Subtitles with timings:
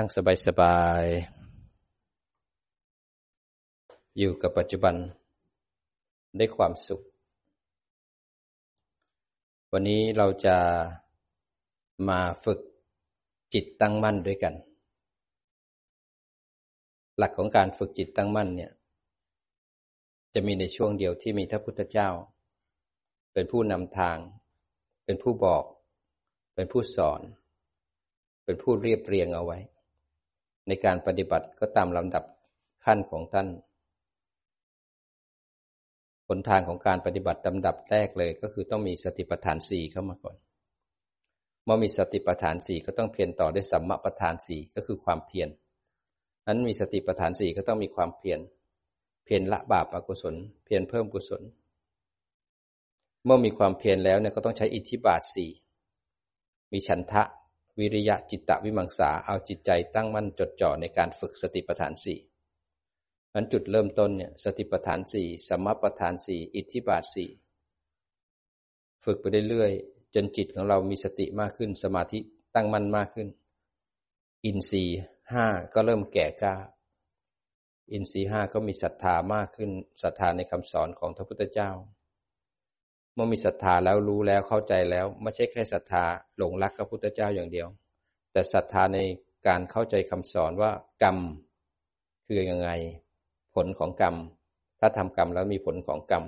[0.00, 0.12] นั่ง
[0.46, 4.94] สบายๆ อยู่กับปัจจุบัน
[6.36, 7.02] ได้ความสุข
[9.72, 10.56] วันนี้เราจะ
[12.08, 12.60] มาฝึก
[13.54, 14.54] จิตตั้งมั่นด้วยกัน
[17.18, 18.72] หลักของการฝึกจิตตั้งมั่นเนี่ย
[20.34, 22.08] จะมีในช่วงเดียวที่มีพระพุทธเจ้า
[23.32, 24.18] เป็นผู้นำทาง
[25.04, 25.64] เป็นผู้บอก
[26.54, 27.20] เป็นผู้สอน
[28.44, 29.60] เป็นผู้เรียบเรียงเอาไว้
[30.68, 32.24] ในการปฏิบัติก็ตามลำดับ
[32.84, 33.48] ขั้นของท่าน
[36.26, 40.36] ผลทางของการปฏิบัติลำดับแรกเลยก็คือต้องมีสติปัฏฐานสี่เข้ามาก่อน
[41.64, 45.48] เมื่อมีสติปัฏฐานสี่ก็ต้องเพียรต่อด้วยสัมมาปัฏฐานสี่ก็คือความเพียร
[46.46, 48.40] นั้นมีสติปัฏฐานสี่ก็ต้องมีความเพียร
[49.24, 51.42] เพียรละบาปอกุศล เพียรเพิ่มกุศล
[53.24, 55.50] เมื่อมีความเพียรแล้วเนี่ยก็ต้องใช้อิทธิบาทสี่
[56.72, 57.22] มีฉันทะ
[57.78, 62.18] วิริยะจิตตวิมังสาเอาจิตใจตั้งมั่นจดจ่อในการฝึกสติปัฏฐานสี่
[63.34, 67.30] นั้นจุดเริ่มต้นเนี่ยสติปัฏฐานสี่สมปัฏฐานสี่อิทธิบาทสี่
[69.04, 72.18] ฝึกไปเรื่อยๆจนจิตของเรามีสติมากขึ้น สมาธิ
[72.54, 73.28] ตั้งมั่นมากขึ้น
[74.44, 74.84] อินทรี
[75.32, 76.54] ห้าก็เริ่มแก่กล้า
[77.92, 79.70] อินทรีห้าก็มีศรัทธามากขึ้น
[80.02, 81.70] ศรัทธาในคำสอนของพระพุทธเจ้า
[83.20, 86.04] มื่อมีศรัทธาแล้วรู้แล้วเข้าใจแล้ว ไม่ใช่แค่ศรัทธา
[86.38, 87.68] หลงรักพระพุทธเจ้าอย่างเดียว
[88.32, 88.98] แต่ศรัทธาใน
[89.48, 90.70] การเข้าใจคำสอนว่า
[91.02, 91.18] กรรม
[92.26, 92.70] คือยังไง
[93.54, 94.14] ผลของกรรม
[94.80, 96.24] ถ้าทำกรรมแล้วมีผลของกรรม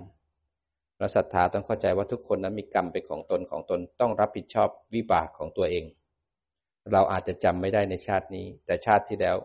[0.98, 5.84] และศรัทธาต้องเข้าใจว่าทุกคนนั้นมีกรรมเป็นของตนของตนต้องรับผิดชอบวิบากของตัวเอง
[6.92, 9.36] เราอาจจะจำไม่ได้ในชาตินี้ แต่ชาติที่แล้ว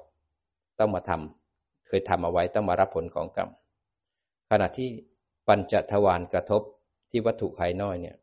[0.80, 3.49] ต้องมาทำเคยทำเอาไว้ต้องมารับผลของกรรม
[4.49, 4.89] ขณะที่
[5.47, 6.61] ปัญจทวารกระทบ
[7.17, 8.17] ที่วัตถุภายนอกเนี่ย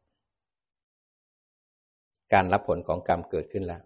[2.32, 3.82] การรับผลของกรรมเกิดขึ้นแล้ว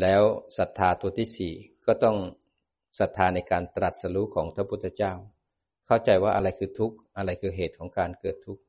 [0.00, 0.22] แล้ว
[0.58, 1.52] ศรัทธาตัวที่สี่
[1.86, 2.16] ก็ต้อง
[2.98, 5.12] ศรัทธาในการตรัสรู้ของพระพุทธเจ้า
[5.86, 8.62] เข้าใจว่าอะไรคือทุกข์ อะไรคือเหตุของการเกิดทุกข์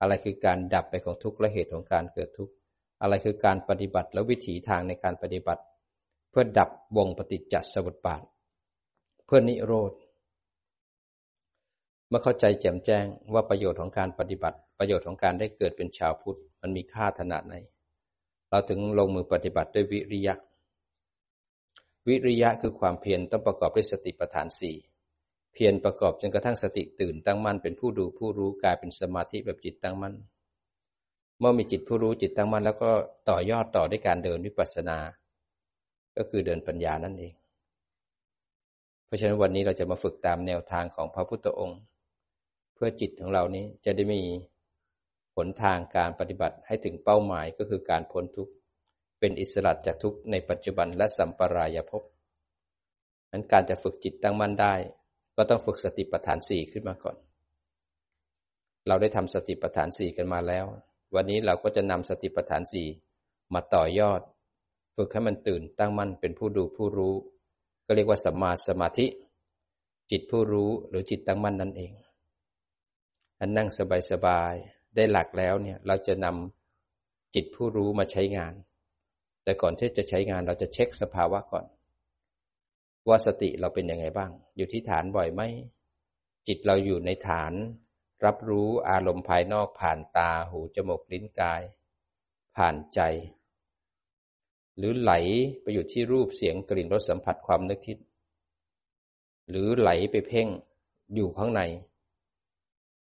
[0.00, 2.52] อะไรคือการดับไปของทุกข์และเหตุของการเกิดทุกข์
[3.02, 5.62] อะไรคือการปฏิบัติและวิถีทางในการปฏิบัติ
[6.30, 8.22] เพื่อดับวงปฏิจจสมุปบาท
[9.26, 9.92] เพื่อนิโรธ
[12.08, 17.54] เมื่อเข้าใจแจ่มแจ้งว่าประโยชน์ของการปฏิบัติ ประโยชน์ของการได้เกิดเป็นชาวพุทธมันมีค่าขนาดไหน
[18.50, 20.34] เราถึงลงมือปฏิบัติด้วยวิริยะ
[22.08, 24.76] วิริยะคือความเพียรต้องประกอบด้วยสติปัฏฐานสี่
[25.54, 30.14] เพียรประกอบจนกระทั่งสติตื่นตั้งมั่นเป็นผู้ดูผู้รู้กลายเป็นสมาธิแบบจิตตั้งมั่น
[31.38, 32.90] เมื่อมีจิตผู้รู้จิตตั้งมั่น แล้วก็
[33.28, 34.98] ต่อยอดต่อด้วยการเดินวิปัสสนา
[36.16, 37.34] ก็คือเดินปัญญานั่นเอง
[39.06, 41.80] เพราะฉะนั้นวันนี้เราจะมาฝึกตามแนวทางของพระพุทธองค์
[42.76, 44.22] เพื่อจิตของเรานี้จะได้มี
[45.34, 48.52] ผลทางการปฏิบัติให้ถึงเป้าหมายก็คือการพ้นทุกข์
[49.18, 52.02] เป็นอิสระจากทุกข์ในปัจจุบันและสัมปรายภพ
[53.32, 54.74] นั้นการจะฝึกจิตตั้งมั่นได้
[55.36, 57.16] ก็ต้องฝึกสติปัฏฐานสี่ขึ้นมาก่อน
[58.86, 60.66] เราได้ทำสติปัฏฐานสี่กันมาแล้ว
[61.14, 62.86] วันนี้เราก็จะนำสติปัฏฐานสี่
[63.54, 64.20] มาต่อยอด
[64.96, 67.14] ฝึกให้มันตื่นตั้งมั่นเป็นผู้ดูผู้รู้
[67.86, 69.06] ก็เรียกว่าสัมมาสมาธิ
[70.10, 71.92] จิตผู้รู้หรือจิตตั้งมั่นนั่นเอง
[73.40, 73.68] อันนั่ง
[74.10, 78.54] สบายๆได้หลักแล้วเนี่ย เราจะนำจิตผู้รู้มาใช้งาน
[79.44, 81.66] แต่ก่อนที่จะใช้งานเราจะเช็คสภาวะก่อน
[83.08, 85.42] ว่าสติเราเป็นยังไงบ้าง อยู่ที่ฐานบ่อยไหม
[86.48, 87.52] จิตเราอยู่ในฐาน
[88.24, 91.62] รับรู้อารมณ์ภายนอกผ่านตาหูจมูกลิ้นกาย
[92.56, 93.00] ผ่านใจ
[94.76, 95.12] หรือไหล
[95.62, 97.98] ไปอยู่ที่รูปเสียงกลิ่นรสสัมผัสความนึกคิด
[99.48, 100.48] หรือไหลไปเพ่ง
[101.14, 101.62] อยู่ข้างใน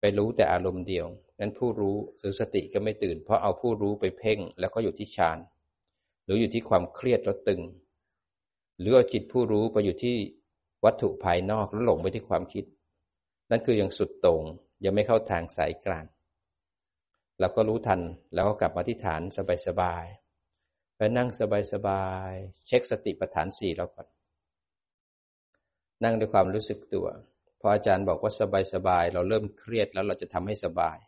[0.00, 1.06] ไปรู้แต่อารมณ์เดียว
[1.40, 5.38] นั้นผู้รู้หรือสติก็ไม่ตื่น เพราะเอาผู้รู้ไปเพ่งแล้วก็อยู่ที่ฌาน
[6.24, 7.62] หรืออยู่ที่ความเครียดแล้วตึง
[8.78, 10.16] หรือเอาจิตผู้รู้ไปอยู่ที่
[10.84, 12.64] วัตถุภายนอกแล้วหลงไปที่ความคิด
[13.50, 14.42] นั่นคือยังสุดตรง
[14.84, 16.04] ยังไม่เข้าทางสายกลาง
[17.40, 18.00] เราก็รู้ทัน
[18.34, 19.22] แล้วก็กลับมาที่ฐาน
[19.66, 21.28] สบายๆไปนั่ง
[21.72, 24.06] สบายๆเช็คสติปัฏฐานสี่เราก่อน
[26.04, 27.06] นั่งด้วยความรู้สึกตัว
[27.60, 28.32] พออาจารย์บอกว่า
[28.74, 30.98] สบายๆเราเริ่มเครียดแล้วเราจะทำให้สบาย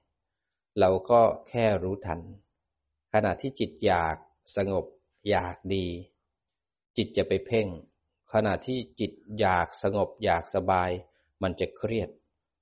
[0.80, 2.20] เราก็แค่รู้ทัน
[3.12, 4.16] ขณะที่จิตอยาก
[4.56, 4.84] สงบ
[5.28, 5.86] อยากดี
[6.96, 7.66] จิตจะไปเพ่ง
[8.32, 10.90] ขณะที่จิตอยากสงบ อยากสบาย
[11.42, 12.08] มันจะเครียด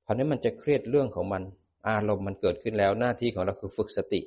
[0.03, 1.43] เพราะนั้นมันจะเครียดเรื่องของมัน
[1.89, 4.21] อารมณ์มันเกิดขึ้นแล้วหน้าที่ของเราคือฝึกสติ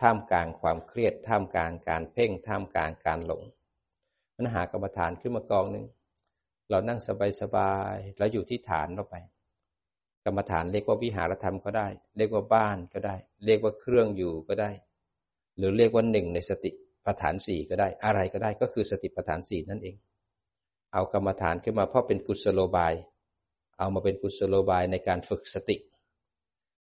[0.00, 3.42] ท่ามกลางความเครียด ท่ามกลางการเพ่ง ท่ามกลางการหลง
[4.36, 5.84] มันหากรรมฐานขึ้นมากองหนึ่ง
[6.70, 7.00] เรานั่ง
[7.42, 9.16] สบายๆแล้วอยู่ที่ฐานเราไป
[10.24, 14.70] กรรมฐานเรียกว่าวิหารธรรมก็ได้ เรียกว่าบ้านก็ได้ เรียกว่าเครื่องอยู่ก็ได้
[15.56, 16.70] หรือเรียกว่าหนึ่งในสติ
[17.04, 19.96] ปัประฐานสี่ก็ได้ อะไรก็ได้ก็คือสติปัฏฐานสี่นั่นเอง
[20.92, 22.94] เอากรรมฐานขึ้นมาเพราะเป็นกุศโลบาย
[23.78, 25.76] เอามาเป็นกุศโลบายในการฝึกสติ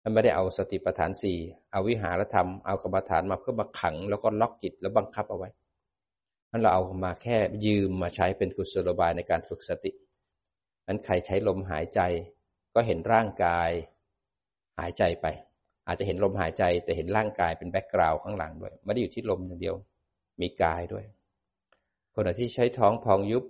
[0.02, 1.38] มันไม่ได้เอาสติปัฏฐานสี่
[1.72, 5.50] เอาวิหารธรรม เอากรรมฐานมาเพื่อมาขัง แล้วก็ล็อกจิตแล้วบังคับเอาไว้
[6.56, 9.92] นั้นเราเอามาแค่ยืมมาใช้เป็นกุศโลบายในการฝึกสติ
[10.88, 12.02] นั้นใครใช้ลมหายใจ
[12.74, 13.70] ก็เห็นร่างกาย
[14.80, 15.26] หายใจไป
[15.88, 19.76] อาจจะเห็นลมหายใจแต่เห็นร่างกายเป็น background ข้างหลังด้วยไม่ได้อยู่ที่ลมอย่างเดียว
[20.42, 21.06] มีกายด้วย
[22.14, 23.44] คนที่ใช้ท้องพองยุบ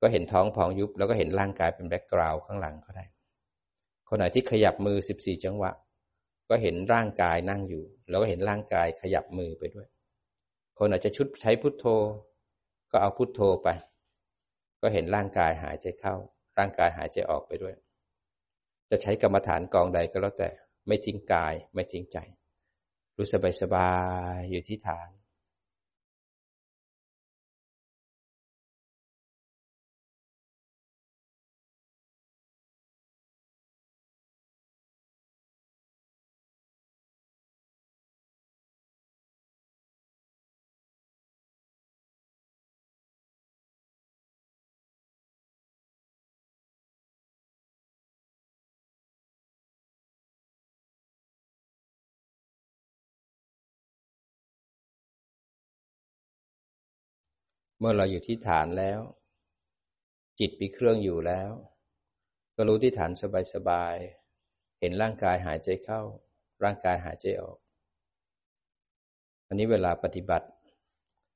[0.00, 3.04] ก็เห็นท้องพองยุบ แล้วก็เห็นร่างกายเป็น background ข้างหลังก็ได้
[4.08, 5.70] คนไหนที่ขยับมือสิบสี่จังหวะ
[6.48, 9.86] ก็เห็นร่างกายนั่งอยู่ แล้วก็เห็นร่างกายขยับมือไปด้วย
[10.82, 11.86] คนอาจจะชุดใช้พุทโธ
[12.90, 13.68] ก็เอาพุทโธไป
[14.80, 16.14] ก็เห็นร่างกายหายใจเข้า
[16.58, 17.74] ร่างกายหายใจออกไปด้วย
[18.90, 20.50] จะใช้กรรมฐานกองใดก็แล้วแต่
[20.86, 22.18] ไม่ทิ้งกายไม่ทิ้งใจ
[23.16, 23.92] รู้สบายสบา
[24.36, 25.08] ยอยู่ที่ฐาน
[57.80, 59.00] เมื่อเราอยู่ที่ฐานแล้ว
[60.40, 61.50] จิตมีเครื่องอยู่แล้ว
[62.56, 63.10] ก็รู้ที่ฐาน
[63.54, 66.00] สบายๆเห็นร่างกายหายใจเข้า
[66.64, 67.58] ร่างกายหายใจออก
[69.48, 70.48] อันนี้เวลาปฏิบัติ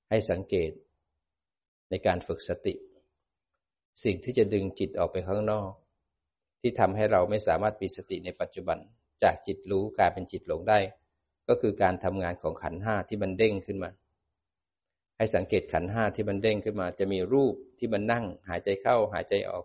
[0.09, 0.73] ให้สังเกต
[1.91, 2.75] ในการฝึกสติ
[4.05, 5.71] สิ่งที่จะดึงจิตออกไปข้างนอก
[6.61, 8.79] ที่ทำให้เราไม่สามารถมีสติในปัจจุบัน
[9.23, 10.79] จากจิตรู้กลายเป็นจิตหลงได้
[11.49, 13.91] ก็คือการทำงานของขันห้าที่มันเด้งขึ้นมา
[15.17, 19.65] ให้สังเกตขันห้าที่มันเด้งขึ้นมา จะมีรูปที่มันนั่ง หายใจเข้าหายใจออก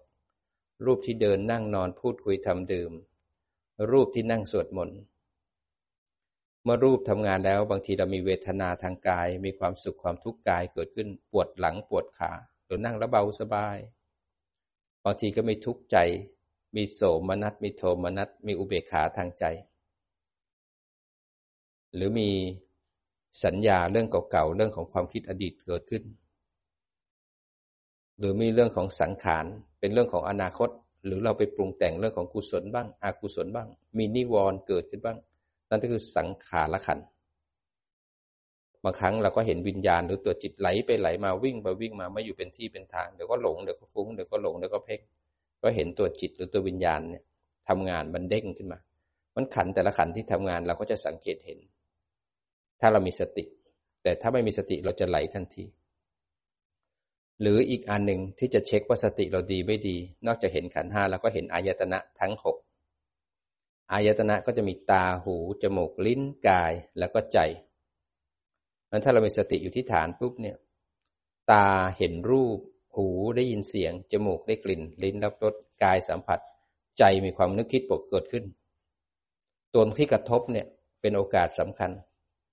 [0.86, 2.92] รูปที่เดินนั่งนอนพูดคุยทำดื่ม
[3.92, 5.00] รูปที่นั่งสวดมนต์
[6.64, 12.32] เมื่อรูปทำงานแล้วบางทีเรามีเวทนาทางกาย มีความสุขความทุกข์กายเกิดขึ้นปวดหลังปวดขา
[12.66, 13.78] หรือนั่งแล้วเบาสบาย
[15.04, 15.98] บางทีก็ไม่ทุกข์ใจ
[16.76, 19.46] มีโสมนัสมีโทมนัสมีอุเบกขาทางใจ
[21.96, 22.30] หรือมี
[23.44, 26.04] สัญญาเรื่องเก่าๆเรื่องของความคิดอดีตเกิดขึ้น
[28.20, 29.46] หรือมีเรื่องของสังขาร
[29.80, 30.70] เป็นเรื่องของอนาคต
[31.06, 33.68] หรือเราไปปรุงแต่งเรื่องของกุศลบ้าง อกุศลบ้าง
[33.98, 35.18] มีนิวรณ์เกิดขึ้นบ้าง
[35.70, 37.00] นั่นก็คือสังขารละขัน
[38.84, 45.02] บางครั้งเราก็เห็นวิญญาณหรือตัวจิตไหลไปไหลมาวิ่งไปวิ่งมาไม่อยู่เป็นที่เป็นทางเดี๋ยวก็หลงเดี๋ยวก็ฟุ้งเดี๋ยวก็หลงเดี๋ยวก็เพ่ง
[45.62, 47.24] ก็เห็นตัวจิตหรือตัววิญญาณเนี่ย
[47.70, 48.80] ทำงานมันเด้งขึ้นมา
[49.36, 51.60] มันขันแต่ละขันที่ทำงานเราก็จะสังเกตเห็น
[52.80, 53.44] ถ้าเรามีสติ
[54.04, 55.66] แต่ถ้าไม่มีสติเราจะไหลทันที
[57.42, 59.98] หรืออีกอันหนึ่งที่จะเช็คว่าสติเราดีไม่ดี
[60.28, 62.58] นอกจากเห็นขันห้าแล้วก็เห็นอายตนะทั้งหก
[63.92, 67.40] อายตนะก็จะมีตาหู จมูก ลิ้นกายแล้วก็ใจ
[68.90, 70.58] มันถ้าเรามีสติอยู่ที่ฐานปุ๊บเนี่ย
[71.52, 71.66] ตา
[71.98, 72.60] เห็นรูป
[72.96, 76.40] หูได้ยินเสียง จมูกได้กลิ่น ลิ้นรับรสกายสัมผัส
[76.98, 78.44] ใจมีความนึกคิดปกเกิดขึ้น
[79.74, 80.68] ตัวที่กระทบเนี่ย
[81.02, 81.92] เป็นโอกาสสำคัญ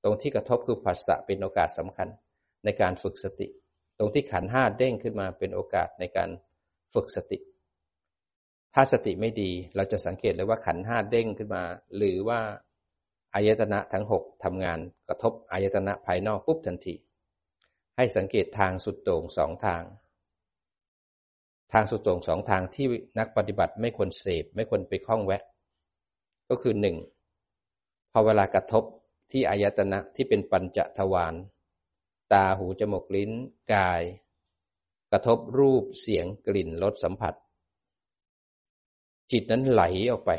[0.09, 2.09] ตรงที่กระทบคือภาษะเป็นโอกาสสำคัญ
[2.65, 3.47] ในการฝึกสติ
[3.99, 6.31] ตรงที่ขันห้าเด้งขึ้นมาเป็นโอกาสในการ
[6.95, 7.39] ฝึกสติ
[8.75, 11.65] ถ้าสติไม่ดีเราจะสังเกตเลยว่าขันห้าเด้งขึ้นมา
[11.97, 12.41] หรือว่า
[13.35, 14.79] อายตนะทั้งหกทำงาน
[15.09, 16.95] กระทบอายตนะภายนอกปุ๊บทันที
[17.97, 19.83] ให้สังเกตทางสุดโต่งสองทาง
[21.73, 22.87] ทางสุดโต่งสองทางที่
[23.19, 25.43] นักปฏิบัติไม่ควรเสพไม่ควรไปคล้องแวะ
[26.49, 26.97] ก็คือหนึ่ง
[28.13, 28.85] พอเวลากระทบ
[29.31, 31.35] ที่อายตนะที่เป็นปัญจทวาร
[32.33, 33.31] ตาหูจมูกลิ้น
[33.75, 34.03] กาย
[35.13, 37.35] กระทบรูปเสียงกลิ่นรสสัมผัส
[39.33, 40.31] จิตนั้นไหลออกไป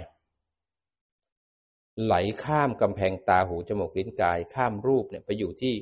[2.06, 5.74] ไหลข้ามกำแพงตาหูจมูกลิ้นกาย ข้ามรูปเนี่ยไปอยู่ที่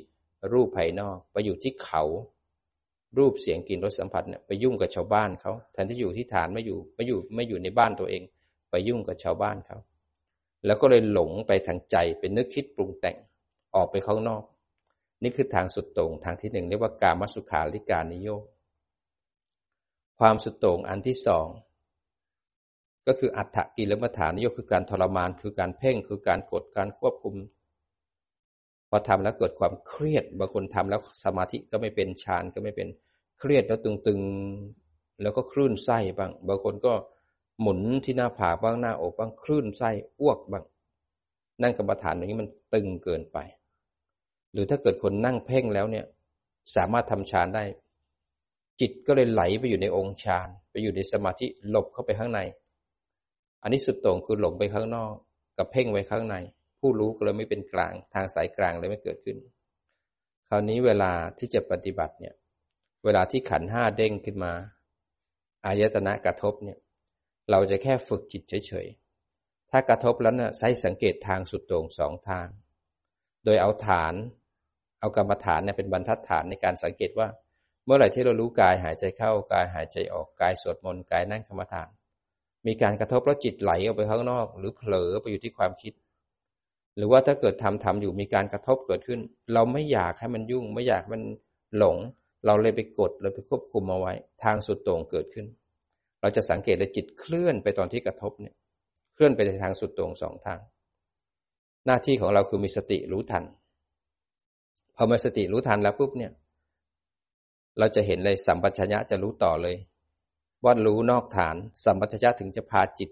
[0.53, 2.03] รูปภายนอก ไปอยู่ที่เขา
[3.17, 8.21] รูปเสียงกลิ่นรสสัมผัสเนี่ยไปยุ่งกับชาวบ้านเขาแทนที่อยู่ที่ฐานไม่อยู่ไม่อยู่ไม่อยู่ในบ้านตัวเอง
[8.69, 9.77] ไปยุ่งกับชาวบ้านเขา
[10.65, 13.17] แล้วก็เลยหลงไปทางใจเป็นนึกคิดปรุงแต่ง
[13.75, 14.43] ออกไปข้างนอก
[15.23, 18.43] นี่คือทางสุดโต่งทางที่หนึ่งเรียกว่ากามสุขาริการนิโยค
[20.19, 21.47] ความสุดโต่งอันที่สอง
[23.07, 27.35] ก็คืออัฏฐกิลมัฐานิโยคคือการทรมานคือการเพ่งคือการกดการควบคุม
[28.89, 32.87] พอทำแล้วเกิดความเครียดบางคนทำแล้วสมาธิก็ไม่เป็นฌานก็ไม่เป็น
[33.39, 36.93] เครียดแล้วตึงๆ แล้วก็คลื่นไส้บ้าง บางคนก็
[37.61, 40.63] หมุนที่หน้าผากบ้างหน้าอกบ้างคลื่นไส้อ้วกบ้าง
[41.61, 43.37] นั่งกรรมฐานอย่างนี้มันตึงเกินไป
[44.53, 46.05] หรือถ้าเกิดคนนั่งเพ่งแล้วเนี่ย
[46.75, 47.63] สามารถทำฌานได้
[48.79, 52.39] จิตก็เลยไหลไปอยู่ในองค์ฌานไปอยู่ในสมาธิหลบเข้าไปข้างใน
[53.63, 55.13] อันนี้สุดโต่งคือหลงไปข้างนอก
[55.57, 56.35] กับเพ่งไว้ข้างใน
[56.79, 59.37] ผู้รู้ก็เลยไม่เป็นกลาง ทางสายกลางเลยไม่เกิดขึ้น
[60.49, 62.33] คราวนี้เวลาที่จะปฏิบัติเนี่ย
[63.05, 64.53] เวลาที่ขันห้าเด้งขึ้นมา
[65.65, 66.77] อายตนะกระทบเนี่ย
[67.51, 72.47] เราจะแค่ฝึกจิตเฉยๆ ถ้ากระทบแล้วเนะ่ะใช้สังเกตทางสุดโต่งสองทาง
[73.45, 74.13] โดยเอาฐาน
[74.99, 77.27] เอากรรมฐานเนี่ยเป็นบรรทัดฐานในการสังเกตว่า
[77.85, 81.89] เมื่อไหร่ที่เรารู้กายหายใจเข้ากายหายใจออกกายสวดมนต์กายนั่งกรรมฐาน
[82.67, 85.93] มีการกระทบแล้วจิตไหลออกไปข้างนอก หรือเผลอไปอยู่ที่ความคิด
[86.97, 89.19] หรือว่าถ้าเกิดทำทำอยู่มีการกระทบเกิดขึ้น
[89.53, 91.21] เราไม่อยากให้มันยุ่ง ไม่อยากมัน
[91.77, 91.97] หลง
[92.45, 95.45] เราเลยไปกดเลยไปควบคุมเอาไว้ ทางสุดโต่งเกิดขึ้น
[96.25, 98.55] เราจะสังเกตเลยจิตเคลื่อนไปตอนที่กระทบเนี่ย
[99.13, 100.59] เคลื่อนไปในทางสุดโต่งสองทาง
[101.85, 103.43] หน้าที่ของเราคือมีสติรู้ทัน
[104.95, 106.31] พอมีสติรู้ทันแล้วปุ๊บเนี่ย
[107.79, 109.75] เราจะเห็นเลยสัมปชัญญะจะรู้ต่อเลย
[110.63, 111.55] ว่ารู้นอกฐาน
[111.85, 113.09] สัมปชัญญะถึงจะพาจิต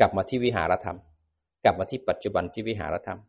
[0.00, 0.98] กลับมาที่วิหารธรรม
[1.64, 3.20] กลับมาที่ปัจจุบันที่วิหารธรรม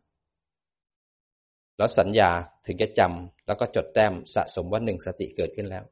[1.76, 2.30] แล้วสัญญา
[2.66, 5.86] ถึงจะจำแล้วก็จดแต้มสะสมว่าหนึ่งสติเกิดขึ้นแล้ว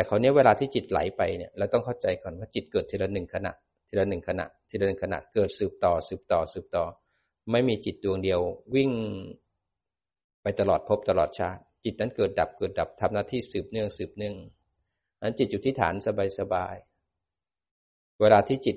[0.00, 3.52] แต่คราวนี้เวลาที่จิตไหลไปเนี่ยเราต้องเข้าใจก่อนว่าจิตเกิดทีละหนึ่งขณะ
[3.88, 6.84] ทีละหนึ่งขณะ ทีละหนึ่งขณะเกิดสืบต่อสืบต่อสืบต่อ
[7.50, 8.40] ไม่มีจิตดวงเดียว
[8.74, 8.90] วิ่ง
[10.42, 14.34] ไปตลอดพบตลอดชาติ จิตนั้นเกิดดับเกิดดับทำหน้าที่สืบเนื่องสืบเนื่อง
[15.20, 15.94] อันจิตอยู่ที่ฐาน
[16.38, 18.76] สบายๆเวลาที่จิต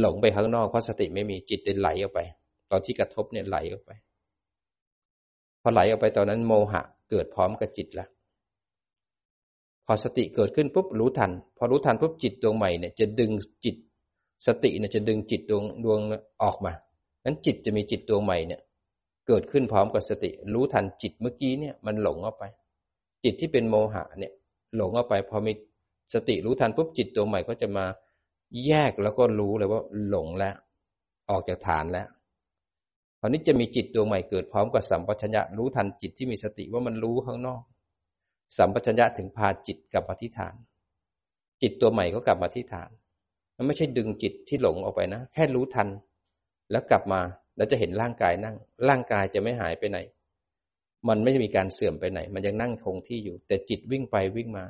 [0.00, 2.20] หลงไปข้างนอกเพราะสติไม่มีจิตเดินไหลออกไป
[2.70, 3.90] ตอนที่กระทบเนี่ยไหลออกไป
[5.62, 8.10] พอไหลออกไปตอนนั้นโมหะเกิดพร้อมกับจิตแล้ว
[9.86, 13.30] พอสติเกิดขึ้นปุ๊บรู้ทัน พอรู้ทันปุ๊บจิตดวงใหม่เนี่ยจะดึง
[13.64, 13.76] จิต
[14.46, 15.98] สติเนี่ยจะดึงจิตดวงดวง
[16.42, 16.72] ออกมา
[17.24, 18.60] นั้นจิตจะมีจิตดวงใหม่เนี่ย
[19.26, 22.44] เกิดขึ้นพร้อมกับสติ รู้ทันจิตเมื่อกี้เนี่ยมันหลงออกไป
[23.24, 24.32] จิตที่เป็นโมหะเนี่ย
[24.76, 25.52] หลงออกไป พอมี
[26.14, 27.84] สติรู้ทันปุ๊บจิตตัวใหม่ก็จะมา
[28.66, 30.54] แยกแล้วก็รู้เลยว่าหลงแล้ว
[31.30, 32.06] ออกจากฐานแล้ว
[33.20, 37.62] คราวนี้จะมีจิตตัวใหม่เกิดพร้อมกับสัมปชัญญะรู้ทันจิตที่มีสติว่ามันรู้ข้างนอก
[38.56, 40.54] สัมปชัญญะถึงพาจิตกลับมาที่ฐาน
[41.62, 42.90] จิตตัวใหม่ก็กลับมาที่ฐาน
[43.56, 45.88] มันไม่ใช่ดึงจิตที่หลงออกไปนะ แค่รู้ทัน
[46.70, 47.20] แล้วกลับมา
[47.56, 48.56] แล้วจะเห็นร่างกายนั่ง
[48.88, 49.98] ร่างกายจะไม่หายไปไหน
[51.08, 54.64] มันไม่มีการเสื่อมไปไหน มันยังนั่งคงที่อยู่ แต่จิตวิ่งไปวิ่งมา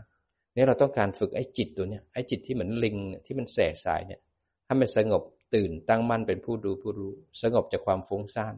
[0.54, 2.96] เนี่ยเราต้องการฝึกไอ้จิตตัวเนี้ยไอ้จิตที่เหมือนลิง
[3.26, 4.20] ที่มันแสสายเนี่ย
[4.66, 5.22] ให้มันสงบ
[5.54, 7.12] ตื่นตั้งมั่นเป็นผู้ดูผู้รู้
[7.42, 8.54] สงบจากความฟุ้งซ่าน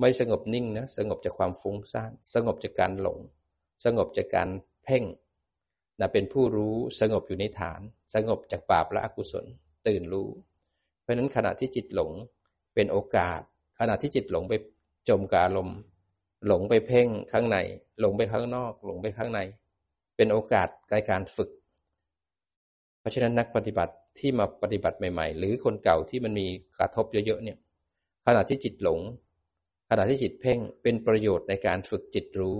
[0.00, 3.18] ไม่สงบนิ่งนะ สงบจากความฟุ้งซ่าน สงบจากการหลง
[3.84, 4.48] สงบจากการ
[4.84, 5.04] เพ่ง
[6.00, 7.80] นะเป็นผู้รู้สงบอยู่ในฐาน
[8.14, 9.44] สงบจากบาปและอกุศล
[9.86, 10.28] ตื่นรู้
[11.02, 12.10] เพราะนั้นขณะที่จิตหลง
[12.74, 13.40] เป็นโอกาส
[13.78, 14.52] ขณะที่จิตหลงไป
[15.08, 15.78] จมกับอารมณ์
[16.46, 17.58] หลงไปเพ่งข้างใน
[18.00, 19.40] หลงไปข้างนอก หลงไปข้างใน
[20.16, 21.50] เป็นโอกาสในการฝึก
[23.00, 26.46] เพราะฉะนั้นนักปฏิบัติที่มาปฏิบัติใหม่ ๆ หรือคนเก่าที่มันมี
[26.78, 27.58] กระทบเยอะๆเนี่ย
[28.26, 29.00] ขณะที่จิตหลง
[29.90, 32.56] ขณะที่จิตเพ่งเป็นประโยชน์ในการฝึกจิตรู้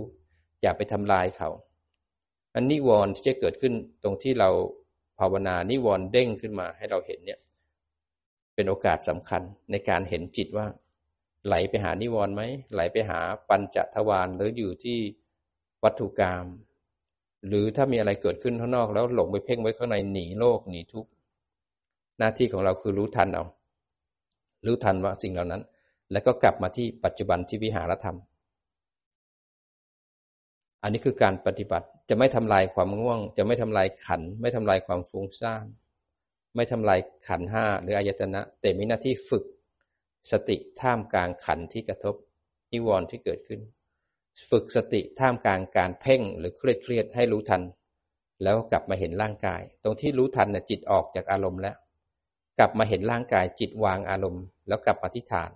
[0.61, 1.49] อย่าไปทำลายเขา
[2.55, 4.49] อันนิวรณ์ที่จะเกิดขึ้นตรงที่เรา
[5.19, 7.39] ภาวนานิวรณ์เด้งขึ้นมาให้เราเห็นเนี่ย
[8.55, 10.67] เป็นโอกาสสำคัญในการเห็นจิตว่า
[11.45, 12.41] ไหลไปหานิวรณ์ไหม
[12.73, 13.19] ไหลไปหา
[13.49, 14.97] ปัญจทวารหรืออยู่ที่
[15.83, 16.45] วัตถุกรรม
[17.47, 21.09] หรือถ้ามีอะไรเกิดขึ้นข้างนอกแล้วหลงไปเพ่งไว้ข้างในหนีโลกหนีทุกข์
[22.19, 23.43] หน้าที่ของเราคือรู้ทันเอา
[24.65, 25.61] รู้ทันว่าสิ่งเหล่านั้น
[26.11, 28.17] แล้วก็กลับมาที่ปัจจุบันที่วิหารธรรม
[30.85, 35.65] อันนี้คือการปฏิบัติจะไม่ทำลายความง่วง จะไม่ทำลายขัน ไม่ทำลายความฟุ้งซ่าน
[36.55, 39.43] ไม่ทำลายขันห้าหรืออายตนะ แต่มีหน้าที่ฝึก
[40.31, 42.15] สติท่ามกลางขันที่กระทบ
[42.71, 43.59] นิวรณ์ที่เกิดขึ้น
[44.49, 47.61] ฝึกสติท่ามกลางการเพ่งหรือเครียดเครียดให้รู้ทัน
[48.43, 51.75] แล้วกลับมาเห็นร่างกาย ตรงที่รู้ทันน่ะจิตออกจากอารมณ์แล้ว
[52.59, 55.51] กลับมาเห็นร่างกายจิตวางอารมณ์ แล้วกลับมาที่ฐาน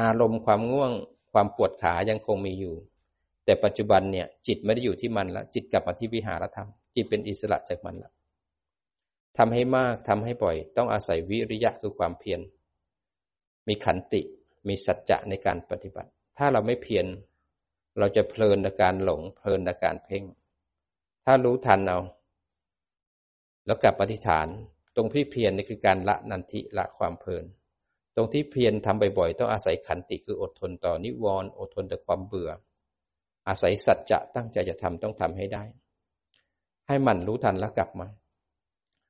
[0.00, 0.92] อารมณ์ความง่วง
[1.32, 2.74] ความปวดขายังคงมีอยู่
[3.44, 8.12] แต่ปัจจุบันเนี่ย จิตไม่ได้อยู่ที่มันแล้วจิตกลับมาที่วิหารธรรม จิตเป็นอิสระจากมันแล้ว
[9.38, 12.40] ทำให้มากทำให้บ่อย ต้องอาศัยวิริยะคือความเพียร
[13.68, 14.22] มีขันติ
[14.68, 17.06] มีสัจจะในการปฏิบัติ ถ้าเราไม่เพียร
[17.98, 20.24] เราจะเพลินในการหลง เพลินในการเพ่ง
[21.24, 21.98] ถ้ารู้ทันเอา
[23.66, 24.48] แล้วกลับปฏิฐาน
[24.96, 27.44] ตรงที่เพียรนี่คือการละนันทิละความเพลิน
[28.16, 32.50] ตรงที่เพียรทำบ่อยๆ ต้องอาศัยขันติคืออดทนต่อนิวรณ์ อดทนต่อความเบื่อ
[33.48, 35.64] อาศัยสัจจะตั้งใจจะทำต้องทำให้ได้
[36.88, 38.08] ให้มันรู้ทันแล้วกลับมา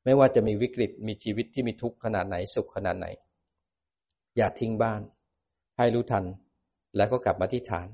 [0.04, 3.06] ไม่ว่าจะมีวิกฤตมีชีวิตที่มีทุกข์ขนาดไหนสุขขนาดไหน
[4.36, 5.00] อย่าทิ้งบ้าน
[5.76, 6.24] ให้รู้ทัน
[6.96, 7.88] แล้วก็กลับมาที่ฐาน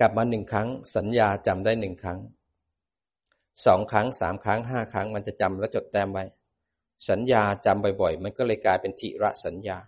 [0.00, 2.20] กลับมาหนึ่งครั้ง สัญญาจำได้หนึ่งครั้ง
[3.66, 6.24] สองครั้งสามครั้งห้าครั้งมันจะจำแล้วจดแต้มไว้
[7.08, 9.78] สัญญาจำบ่อยๆ มันก็เลยกลายเป็นทิระสัญญา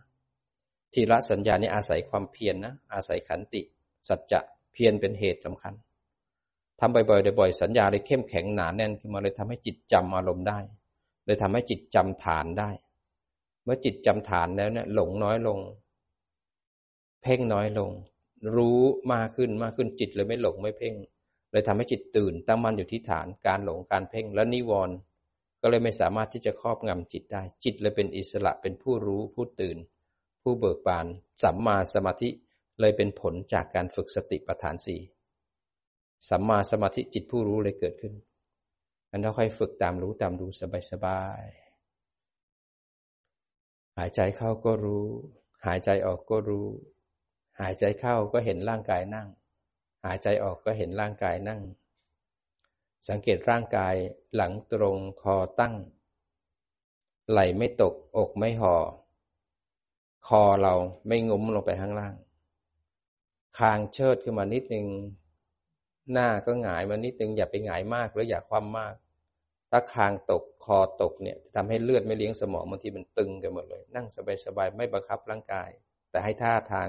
[0.93, 3.63] ทิระสัญญานี่อาศัยความเพียรนนะอาศัยขันติ
[4.09, 4.41] สัจจะ
[4.75, 5.75] เพียรเป็นเหตุสำคัญ
[6.81, 10.59] ทำบ่อยๆบ่อยๆสัญญาเลยเข้มแข็งหนาแน่นขึ้นมาเลยทำให้จิตจำอารมณ์ได้
[11.27, 12.71] เลยทำให้จิตจำฐานได้
[13.65, 15.59] เมื่อจิตจำฐานแล้วเนี่ยหลงน้อยลง
[17.23, 17.91] เพ่งน้อยลง
[18.57, 18.81] รู้
[19.13, 20.95] มากขึ้นมากขึ้นจิตเลยไม่หลงไม่เพ่ง
[21.53, 24.97] เลยทำให้จิตตื่นตั้งมั่นอยู่ที่ฐานการหลงการเพ่งและนิวรณ์
[25.61, 29.77] ก็เลยไม่สามารถที่จะครอบงำจิตได้ จิตเลยเป็นอิสระเป็นผู้รู้ผู้ตื่น
[30.43, 31.07] ผู้เบิกบาน
[31.43, 32.29] สัมมาสมาธิ
[32.81, 35.01] เลยเป็นผลจากการฝึกสติปัฏฐานสี่
[36.29, 38.15] สัมมาสมาธิจิตผู้รู้เลยเกิดขึ้น
[39.11, 40.47] อันเราค่อยฝึกตามรู้ตามดู
[40.91, 41.65] สบายๆ
[43.99, 45.05] หายใจเข้าก็รู้
[45.67, 46.67] หายใจออกก็รู้
[47.61, 49.29] หายใจเข้าก็เห็นร่างกายนั่ง
[50.05, 51.61] หายใจออกก็เห็นร่างกายนั่ง
[53.09, 53.95] สังเกตร่างกาย
[54.35, 55.75] หลังตรงคอตั้ง
[57.31, 58.75] ไหลไม่ตกอกไม่ห่อ
[60.27, 60.75] คอเรา
[61.07, 62.15] ไม่งุ้มลงไปข้างล่าง
[63.59, 64.87] คางเชิดขึ้นมานิดนึง
[66.13, 68.95] หน้าก็หงายมานิดนึง อย่าไปหงายมากหรืออย่าคว่ำมาก
[69.71, 74.07] ถ้าคางตกคอตกเนี่ยทำให้เลือดไม่เลี้ยงสมองบางทีมันตึงกันหมดเลย นั่ง
[74.45, 75.71] สบายๆไม่บังคับร่างกาย
[76.11, 76.89] แต่ให้ท่าทาง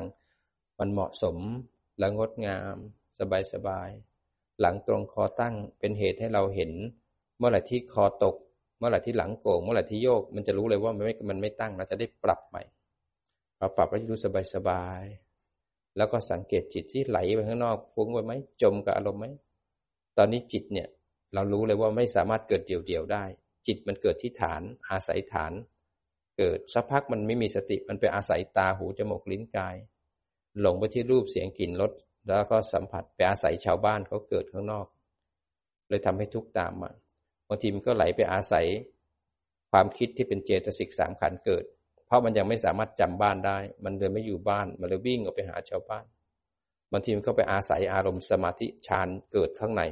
[0.79, 1.37] มันเหมาะสม
[1.99, 2.75] และงดงาม
[3.19, 3.89] สบายสบาย
[4.59, 6.71] หลังตรงคอตั้งเป็นเหตุให้เราเห็น
[7.37, 8.35] เมื่อไหร่ที่คอตก
[8.77, 12.63] เมื่อไหร่ที่หลังโก่งเมื่อไหร่ที่โยก มันจะรู้เลยว่ามันไม่มันไม่ตั้งเราจะได้ปรับใหม่
[13.57, 15.03] เราปรับแล้วรู้สบายสบาย
[15.97, 19.27] แล้วก็สังเกตจิตที่ไหลไปข้างนอกฟุ้งไปไหมจมกับอารมณ์ไหม
[20.17, 20.87] ตอนนี้จิตเนี่ย
[21.33, 23.23] เรารู้เลยว่าไม่สามารถเกิดเดี่ยวๆได้
[23.67, 25.53] จิตมันเกิดที่ฐาน อาศัยฐาน
[26.37, 29.75] เกิดสักพักมันไม่มีสติมันไปอาศัยตาหูจมูกลิ้นกาย
[30.61, 31.91] หลงไปที่รูปเสียงกลิ่นรส
[32.27, 34.87] แล้วก็สัมผัสไปอาศัยชาวบ้านเขาเกิดข้างนอก
[35.89, 36.91] เลยทำให้ทุกข์ตามมา
[37.47, 38.65] บางทีมันก็ไหลไปอาศัย
[39.71, 41.65] ความคิดที่เป็นเจตสิกสามขันเกิด
[42.05, 46.05] เพราะมันยังไม่สามารถจำบ้านได้ มันเลยไม่อยู่บ้าน มันเลยวิ่งออกไปหาชาวบ้าน
[46.91, 49.83] บางทีมันก็ไปอาศัยอารมณ์สมาธิฌานเกิดข้างใน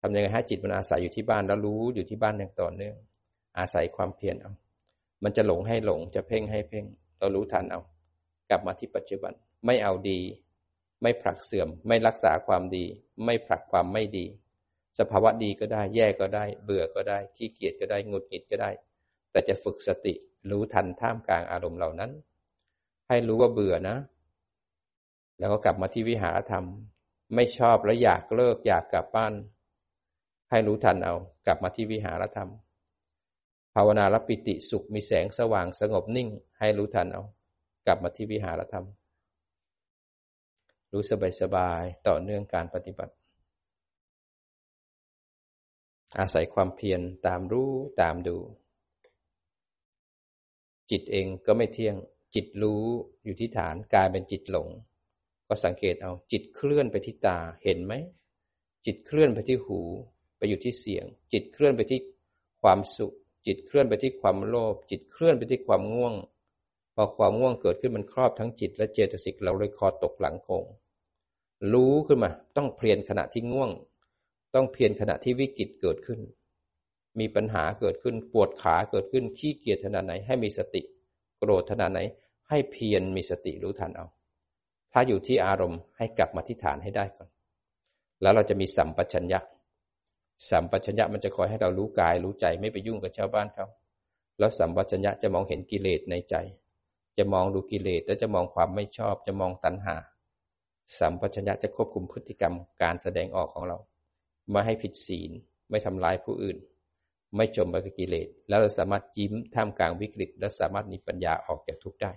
[0.00, 2.96] ทำยังไงให้จิตมันอาศัยอยู่ที่บ้านแล้วรู้อยู่ที่บ้านอย่างต่อเนื่อง
[3.58, 4.52] อาศัยความเพียรเอา
[5.24, 6.84] มันจะหลงให้หลงจะเพ่งให้เพ่ง
[7.18, 7.80] เรารู้ทันเอา
[8.50, 9.32] กลับมาที่ปัจจุบัน
[9.66, 10.20] ไม่เอาดี
[11.02, 12.84] ไม่ผลักเสื่อม ไม่รักษาความดี
[13.24, 14.26] ไม่ผลักความไม่ดี
[14.98, 18.70] สภาวะดีก็ได้ แย่ก็ได้ เบื่อก็ได้ ขี้เกียจก็ได้ งุดหงิดก็ได้
[19.30, 20.14] แต่จะฝึกสติ
[20.50, 22.10] รู้ทันท่ามกลางอารมณ์เหล่านั้น
[23.08, 23.96] ให้รู้ว่าเบื่อนะ
[25.38, 26.64] แล้วก็กลับมาที่วิหารธรรม
[27.34, 29.32] ไม่ชอบแล้วอยากเลิก อยากกลับบ้าน
[30.50, 31.14] ให้รู้ทันเอา
[31.46, 32.50] กลับมาที่วิหารธรรม
[33.74, 36.28] ภาวนาลปิติสุขมีแสงสว่างสงบนิ่ง
[36.58, 37.22] ให้รู้ทันเอา
[37.86, 38.86] กลับมาที่วิหารธรรม
[40.92, 41.02] รู้
[41.40, 43.14] สบายๆต่อเนื่องการปฏิบัติ
[46.18, 48.36] อาศัยความเพียรตามรู้ตามดู
[50.90, 51.96] จิตเองก็ไม่เที่ยง
[52.34, 52.84] จิตรู้
[53.24, 54.68] อยู่ที่ฐานกลายเป็นจิตหลง
[55.48, 57.92] ก็สังเกตเอาจิตเคลื่อนไปที่ตาเห็นไหม
[58.86, 59.80] จิตเคลื่อนไปที่หู
[60.36, 62.00] ไปอยู่ที่เสียง จิตเคลื่อนไปที่
[62.62, 63.14] ความสุข
[63.46, 66.14] จิตเคลื่อนไปที่ความโลภจิตเคลื่อนไปที่ความง่วง
[66.94, 70.66] พอความง่วงเกิดขึ้นมันครอบทั้งจิตและเจตสิกเราเลยคอตกหลังโกง
[71.72, 73.70] รู้ขึ้นมา ต้องเพียรขณะที่ง่วง
[74.54, 76.20] ต้องเพียรขณะที่วิกฤตเกิดขึ้น
[77.20, 80.82] มีปัญหาเกิดขึ้นปวดขาเกิดขึ้นขี้เกียจขนาดไหน ให้มีสติ
[81.38, 82.00] โกรธขนาดไหน
[82.48, 84.06] ให้เพียรมีสติรู้ทันเอา
[84.92, 87.28] ถ้าอยู่ที่อารมณ์ให้กลับมาที่ฐานให้ได้ก่อน
[88.22, 89.40] แล้วเราจะมีสัมปชัญญะ
[90.50, 93.66] สัมปชัญญะมันจะคอยให้เรารู้กายรู้ใจไม่ไปยุ่งกับชาวบ้านเขา
[94.38, 96.34] แล้วสัมปชัญญะจะมองเห็นกิเลสในใจ
[97.18, 99.96] จะมองดูกิเลสแล้วจะมองความไม่ชอบ จะมองตัณหา
[100.98, 103.78] สัมปชัญญะจะควบคุมพฤติกรรมการแสดงออกของเรา
[104.50, 105.30] ไม่ให้ผิดศีล
[105.70, 106.56] ไม่ทำร้ายผู้อื่น
[107.36, 112.12] ไม่จมไปกับกิเลส แล้วเราสามารถยิ้มท่ามกลางวิกฤต และสามารถมีปัญญาออกจากทุกข์ได้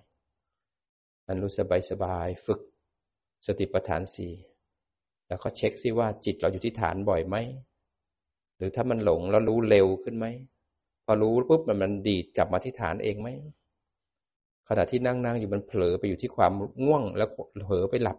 [1.27, 2.59] มันรู้สบายสบายฝึก
[3.47, 4.33] สติปัฏฐานสี่
[5.27, 7.35] แล้วก็เช็คซิว่าจิตเราอยู่ที่ฐานบ่อยไหม
[8.57, 10.25] หรือถ้ามันหลงแล้วรู้เร็วขึ้นไหม
[11.05, 13.29] พอรู้ปุ๊บมันมันดีดกลับมาที่ฐานเองไหม
[14.69, 16.51] ขณะที่นั่งนั่งอยู่มันเผลอไปอยู่ที่ความ
[16.83, 17.29] ง่วง แล้ว
[17.65, 18.17] เผลอไปหลับ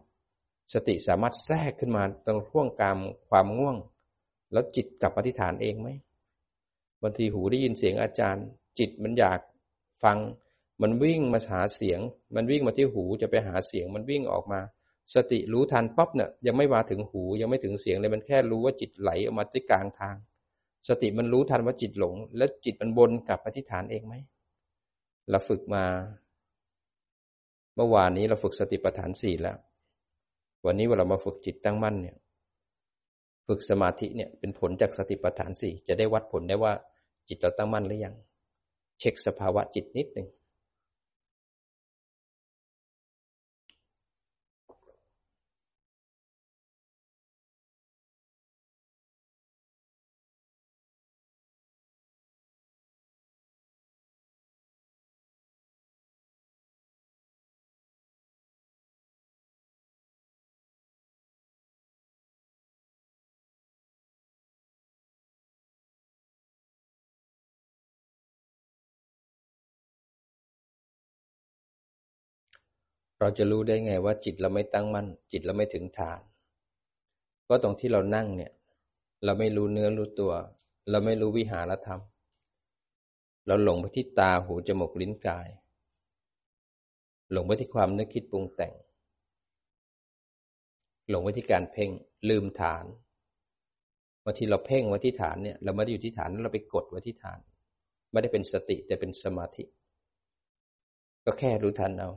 [0.75, 2.97] สติสามารถแทรกขึ้นมาตรงช่วงกลาง
[3.29, 3.77] ความง่วง
[4.53, 5.89] แล้วจิตกลับมาที่ฐานเองไหม
[7.03, 8.45] บางทีหูได้ยินเสียงอาจารย์
[8.79, 9.41] จิตมันอยาก
[10.03, 10.19] ฟัง
[10.83, 12.01] มันวิ่งมาหาเสียง
[12.35, 14.61] มันวิ่งมาที่หูจะไปหาเสียง มันวิ่งออกมา
[15.15, 20.17] สติรู้ทันปั๊บเนี่ยยังไม่มาถึงหูยังไม่ถึงเสียงเลยมันแค่รู้ว่าจิตไหลออกมาที่กลางทาง
[20.89, 24.15] สติมันรู้ทันว่าจิตหลง แล้วจิตมันบนกลับมาที่ฐานเองไหม
[25.31, 25.85] เราฝึกมา
[27.77, 29.59] เมื่อวานนี้เราฝึกสติปัฏฐานสี่แล้ว
[30.67, 32.17] วันนี้เวลามาฝึกจิตตั้งมั่นเนี่ย
[33.49, 36.73] ฝึกสมาธิเนี่ยเป็นผลจากสติปัฏฐานสี่จะได้วัดผลได้ว่า
[37.29, 38.15] จิตเราตั้งมั่นหรือยัง
[39.01, 40.29] เช็คสภาวะจิตนิดหนึ่ง
[73.21, 76.21] เราจะรู้ได้ไงว่าจิตเราไม่ตั้งมั่น จิตเราไม่ถึงฐาน
[77.49, 78.53] ก็ตรงที่เรานั่งเนี่ย
[79.25, 80.33] เราไม่รู้เนื้อรู้ตัว
[80.91, 82.01] เราไม่รู้วิหารธรรม
[83.47, 85.49] เราหลงไปที่ตาหูจมูกลิ้นกาย
[87.33, 88.75] หลงไปที่ความนึกคิดปรุงแต่ง
[91.11, 91.91] หลงไปที่การเพ่ง
[92.29, 92.85] ลืมฐาน
[94.25, 97.39] บางทีเราเพ่งไว้ที่ฐานเนี่ย เราไม่ได้อยู่ที่ฐานเราไปกดไว้ที่ฐาน
[98.13, 99.65] ไม่ได้เป็นสติแต่เป็นสมาธิ
[101.25, 102.11] ก็แค่รู้ทันเอา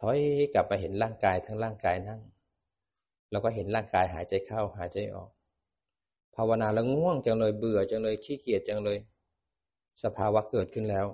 [0.00, 0.18] ถอย
[0.54, 2.20] กลับมาเห็นร่างกายทั้งร่างกายนั่ง
[3.30, 5.30] แล้วก็เห็นร่างกายหายใจเข้าหายใจออก
[6.36, 8.98] ภาวนาแล้วง่วงจังเลยเบื่อจังเลยขี้เกียจจังเลย
[10.04, 11.06] สภาวะเกิดขึ้นแล้ว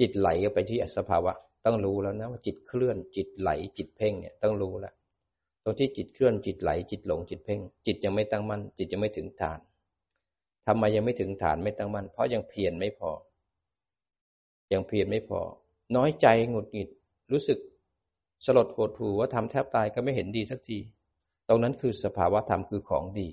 [0.00, 1.32] จิตไหลไปที่สภาวะ
[1.64, 4.94] ต้องรู้แล้วนะว่าจิตเคลื่อน จิตไหล จิตเพ่งเนี่ยต้องรู้แล้ว
[5.64, 9.58] ตรงที่จิตเคลื่อนจิตไหล จิตหลงจิตเพ่ง จิตยังไม่ตั้งมั่น จิตยังไม่ถึงฐาน
[10.66, 13.10] ทำไมยังไม่ถึงฐานไม่ตั้งมั่นเพราะยังเพียรไม่พอ
[14.72, 15.40] ยังเพียรไม่พอ
[15.94, 16.88] น้อยใจหงุดหงิด
[17.32, 17.58] รู้สึก
[18.44, 20.78] สลดโหดหู่ว่าทำแทบตายก็ไม่เห็นดีสักที
[21.48, 23.28] ตรงนั้นคือสภาวะธรรมคือของดี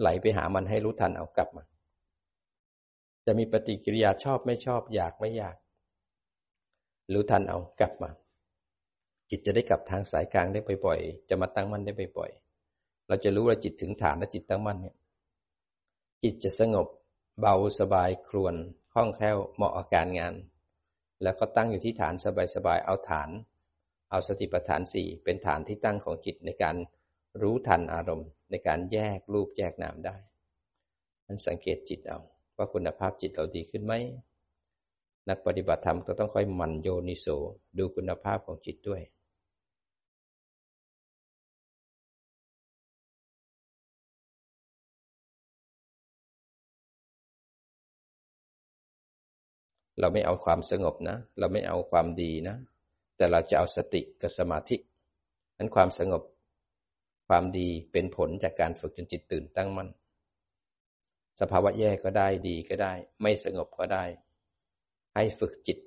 [0.00, 1.64] ไหลไปหามันให้รู้ทันเอากลับมา
[3.26, 5.56] จะมีปฏิกิริยาชอบไม่ชอบอยากไม่อยาก
[7.12, 8.10] รู้ทันเอากลับมา
[9.30, 14.96] จิตจะได้กลับทางสายกลางได้บ่อยๆ จะมาตั้งมั่นได้บ่อยๆ เราจะรู้ว่าจิตถึงฐานและจิตตั้งมั่นเนี่ย
[16.22, 16.86] จิตจะสงบ
[17.40, 18.54] เบาสบายครวน
[18.92, 20.34] คล่องแคล่วเหมาะอาการงาน
[21.22, 22.14] แล้วก็ตั้งอยู่ที่ฐาน
[22.54, 23.30] สบายๆ เอาฐาน
[24.10, 26.76] เอาสติปัฏฐานสี่เป็นฐานที่ตั้งของจิตในการ
[27.42, 30.16] รู้ทันอารมณ์ ในการแยกรูปแยกนามได้
[31.26, 32.18] มันสังเกตจิตเอา
[32.56, 33.92] ว่าคุณภาพจิตเราดีขึ้นไหม
[35.28, 37.26] นักปฏิบัติธรรมก็ต้องค่อยมันโยนิโส
[37.78, 39.02] ดูคุณภาพของจิตด้วย
[50.00, 52.56] เราไม่เอาความสงบนะ เราไม่เอาความดีนะ
[53.16, 54.76] แต่เราจะเอาสติกับสมาธิ
[55.58, 56.22] นั้นความสงบ
[57.28, 59.88] ความดีเป็นผลจากการฝึกจนจิตตื่นตั้งมั่น
[61.40, 64.04] สภาวะแย่ก็ได้ดีก็ได้ ไม่สงบก็ได้
[65.14, 65.78] ให้ฝึกจิต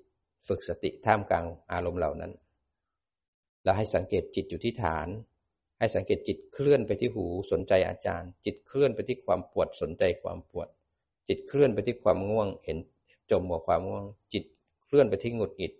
[0.47, 2.31] ฝึกสติท่ามกลางอารมณ์เหล่านั้น
[3.63, 5.07] แล้วให้สังเกตจิตอยู่ที่ฐาน
[5.79, 10.67] ให้สังเกตจิตเคลื่อนไปที่หูสนใจอาจารย์ จิตเคลื่อนไปที่ความปวดสนใจความปวด
[11.27, 12.77] จิตเคลื่อนไปที่ความง่วงเห็น
[13.31, 14.43] จมกับความง่วง จิต
[14.85, 15.73] เคลื่อนไปที่หงุดหงิด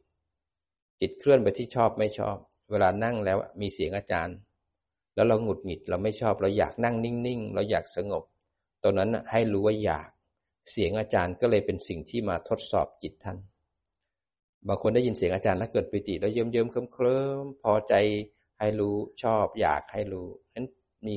[1.02, 2.38] จิตเคลื่อนไปที่ชอบไม่ชอบ
[2.72, 4.38] เวลานั่งแล้วมีเสียงอาจารย์
[5.16, 8.24] แล้วเราหงุดหงิดเราไม่ชอบ เราอยากนั่งนิ่งๆ เราอยากสงบ
[8.84, 10.10] ตรงนั้นให้รู้ว่าอยาก
[10.72, 13.38] เสียงอาจารย์ก็เลยเป็นสิ่งที่มาทดสอบจิตท่าน
[14.68, 17.94] บางคนได้ยินเสียงอาจารย์แล้วเกิดปิติแล้วเยิ้มเยิ้มเคลิ้มเคลิ้มพอใจ
[18.60, 20.68] ให้รู้ชอบ อยากให้รู้นั้น
[21.08, 21.16] มี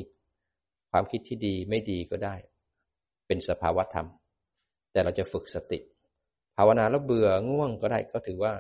[0.90, 2.34] ความคิดที่ดีไม่ดีก็ได้
[3.26, 4.06] เป็นสภาวะธรรม
[4.92, 5.78] แต่เราจะฝึกสติ
[6.56, 8.52] ภาวนาแล้วเบื่อง่วงก็ได้ก็ถือว่า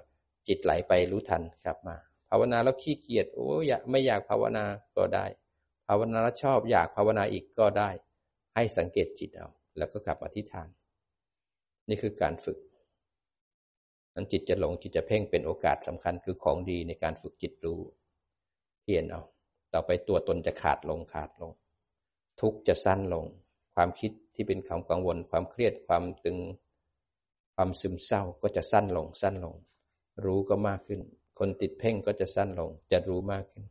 [0.48, 1.96] จิตไหลไปรู้ทันกลับมา
[2.30, 4.64] ภาวนาแล้วขี้เกียจโอ้ยไม่อยากภาวนา
[4.96, 5.26] ก็ได้
[5.88, 7.90] ภาวนาแล้วชอบอยากภาวนาอีกก็ได้
[8.54, 10.68] ให้สังเกตจิตเอา แล้วก็กลับมาที่ฐาน
[11.88, 12.58] นี่คือการฝึก
[14.14, 17.80] นั้นจิตจะหลงจิตจะเพ่งเป็นโอกาสสำคัญคือของดีในการฝึกจิตรู้
[18.82, 19.22] เพียนเอา
[19.72, 21.52] ต่อไปตัวตนจะขาดลงขาดลง
[22.40, 23.24] ทุกจะสั้นลง
[23.74, 26.38] ความคิดที่เป็นความกังวล ความเครียดความตึง
[27.56, 29.56] ความซึมเศร้าก็จะสั้นลงสั้นลง
[30.24, 31.00] รู้ก็มากขึ้น
[31.38, 33.64] คนติดเพ่งก็จะสั้นลง จะรู้มากขึ้น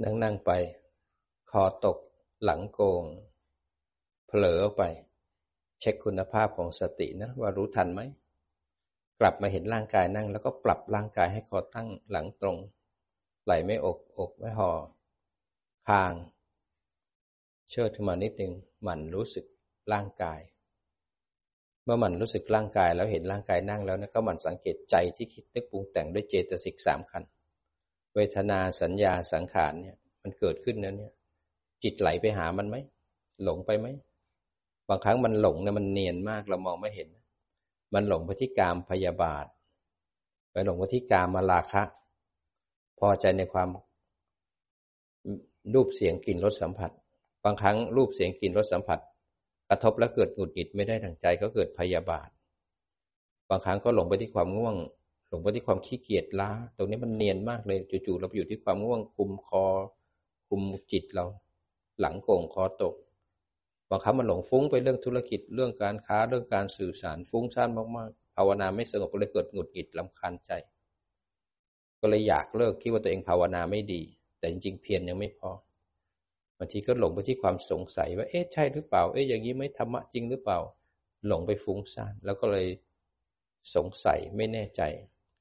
[0.00, 0.50] นั่งนั่งไป
[1.50, 1.98] คอตก
[2.44, 3.04] หลังโกง
[4.26, 4.82] เผลอไป
[5.80, 8.00] เช็คคุณภาพของสตินะ ว่ารู้ทันไหม
[9.20, 12.56] กลับมาเห็นร่างกายนั่ง แล้วก็ปรับร่างกายให้คอตั้งหลังตรง
[13.44, 14.70] ไหลไม่อกอกไม่ห่อ
[15.88, 16.12] คาง
[17.70, 18.52] เชิดขึ้นมานิดนึง
[18.82, 19.46] หมั่นรู้สึก
[19.92, 20.40] ร่างกาย
[21.84, 27.22] เมื่อมันรู้สึกร่างกายแล้วเห็นร่างกายนั่งแล้วนะก็มันสังเกตใจที่คิดนึกปรุงแต่งด้วยเจตสิกสามขัน
[28.14, 31.12] เวทนาสัญญาสังขารเนี่ย มันเกิดขึ้นแล้วเนี่ย
[31.82, 32.76] จิตไหลไปหามันไหม
[33.44, 33.86] หลงไปไหม
[34.88, 37.08] บางครั้งมันหลงเนี่ยมันเนียนมากเรามองไม่เห็น
[37.94, 39.46] มันหลงไปที่กามพยาบาท
[40.52, 41.82] ไปหลงไปที่กามมาลาคะ
[42.98, 43.68] พอใจในความ
[45.74, 46.90] รูปเสียงกลิ่นรสสัมผัส
[47.44, 48.98] บางครั้งรูปเสียงกลิ่นรสสัมผัส
[49.68, 52.28] กระทบแล้วเกิดหงุดหงิดไม่ได้ดังใจก็เกิดพยาบาท
[53.48, 54.76] บางครั้งก็หลงไปที่ความง่วง
[55.32, 59.64] หลงไปที่ความขี้เกียจล้า ตรงนี้มันเนียนมากเลยจู่ๆเราไปอยู่ที่ความง่วงคุมคอ
[60.48, 61.26] คุมจิตเรา
[62.00, 62.94] หลังโก่งคอตก
[63.90, 70.50] บางครั้งมันหลงฟุ้งไปเรื่องธุรกิจเรื่องการค้าเรื่องการสื่อสารฟุ้งซ่านมากๆภาวนาไม่สงบก็เลยเกิดหงุดหงิดลำคาญใจ
[72.00, 74.02] ก็เลยอยากเลิกคิดว่าตัวเองภาวนาไม่ดี
[74.38, 75.50] แต่จริงๆเพียรยังไม่พอ
[76.58, 80.58] บางทีก็หลงไปที่ความสงสัยว่าเอ๊ะใช่หรือเปล่าเอ๊ะอย่างนี้ไม่ธรรมะจริงหรือเปล่า
[81.26, 82.66] หลงไปฟุ้งซ่านแล้วก็เลย
[83.74, 84.82] สงสัยไม่แน่ใจ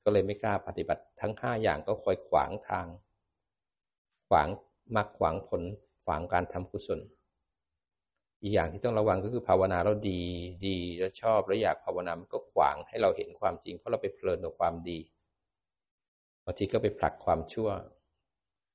[0.03, 2.87] ก็เลยไม่กล้าปฏิบัติทั้งห้าอย่างก็คอยขวางทาง
[4.29, 4.47] ขวาง
[4.95, 5.63] มักขวางผล
[6.03, 6.99] ขวางการทำกุศล
[8.41, 10.21] อีกอย่างที่ต้องระวังก็คือภาวนาเราดี
[10.67, 14.99] ดีแล้วชอบแล้วอยากภาวนามันก็ขวางให้เราเห็นความจริง เพราะเราไปเพลินกับความดี
[16.45, 17.69] บางทีก็ไปผลักความชั่ว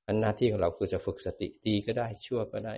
[0.07, 2.75] อันหน้าที่ของเราคือจะฝึกสติดีก็ได้ชั่วก็ได้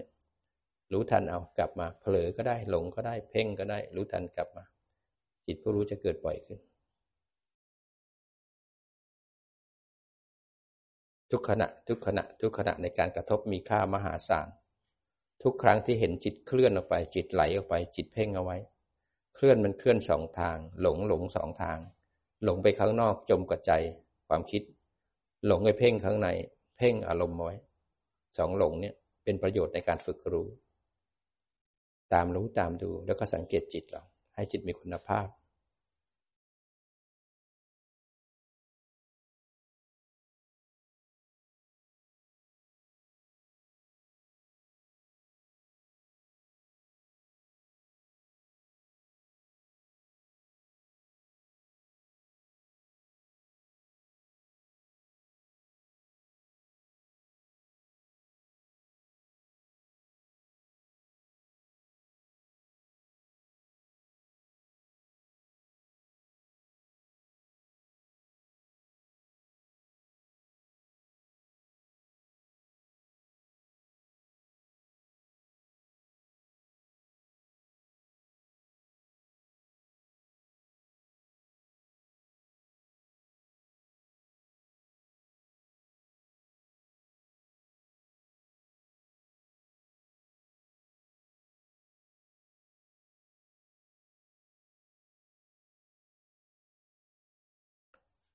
[0.92, 4.64] รู้ทันเอากลับมา เผลอก็ได้หลงก็ได้เพ่งก็ได้ รู้ทันกลับมา
[5.46, 6.58] จิตผู้รู้จะเกิดบ่อยขึ้น
[11.30, 14.48] ทุกขณะ ทุกขณะ ทุกขณะในการกระทบมีค่ามหาศาล
[15.42, 18.56] ทุกครั้งที่เห็นจิตเคลื่อนออกไป จิตไหลออกไป จิตเพ่งเอาไว้
[19.34, 21.78] เคลื่อนมันเคลื่อนสองทาง หลงหลงสองทาง
[22.44, 23.72] หลงไปข้างนอกจมกับใจ
[24.28, 24.62] ความคิด
[25.46, 26.28] หลงไปเพ่งข้างใน
[26.76, 27.54] เพ่งอารมณ์ไว้
[28.38, 30.48] สองหลงเนี่ยเป็นประโยชน์ในการฝึกรู้
[32.12, 34.02] ตามรู้ตามดูแล้วก็สังเกตจิตเรา
[34.34, 35.26] ให้จิตมีคุณภาพ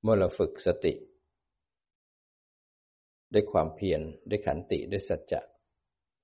[0.03, 0.93] เมื่อเราฝึกสติ
[3.33, 5.41] ด้วยความเพียรด้วยขันติด้วยสัจจะ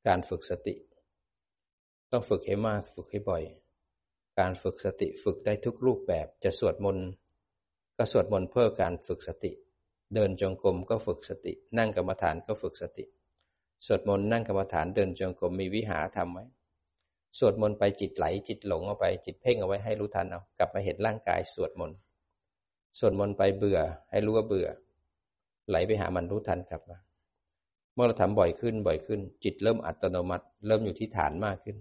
[0.08, 0.76] การฝึกสติ
[2.12, 3.44] ต้องฝึกให้มากฝึกให้บ่อย
[4.40, 7.08] การฝึกสติฝึกได้ทุกรูปแบบจะสวดมนต์
[7.98, 9.52] ก็สวดมนต์เพื่อการฝึกสติ
[10.14, 13.06] เดินจงกรมก็ฝึกสติ นั่งกรรมฐานก็ฝึกสติ
[13.86, 16.46] สวดมนต์นั่งกรรมฐานเดินจงกรมมีวิหารทำไว้
[17.40, 21.98] สวดมนต์ไปจิตไหลจิตหลงเอาไปจิตเพ่งเอาไว้ให้รู้ทันเอากลับมาเห็นร่างกายสวดมนต์
[22.98, 23.80] สวดมนต์ไปเบื่อ
[24.12, 24.68] ให้รู้ว่าเบื่อ
[25.70, 26.98] ไหลไปหามันรู้ทันกลับมา
[27.94, 31.78] เมื่อเราทำบ่อยขึ้นบ่อยขึ้น จิตเริ่มอัตโนมัติ เริ่มอยู่ที่ฐานมากขึ้น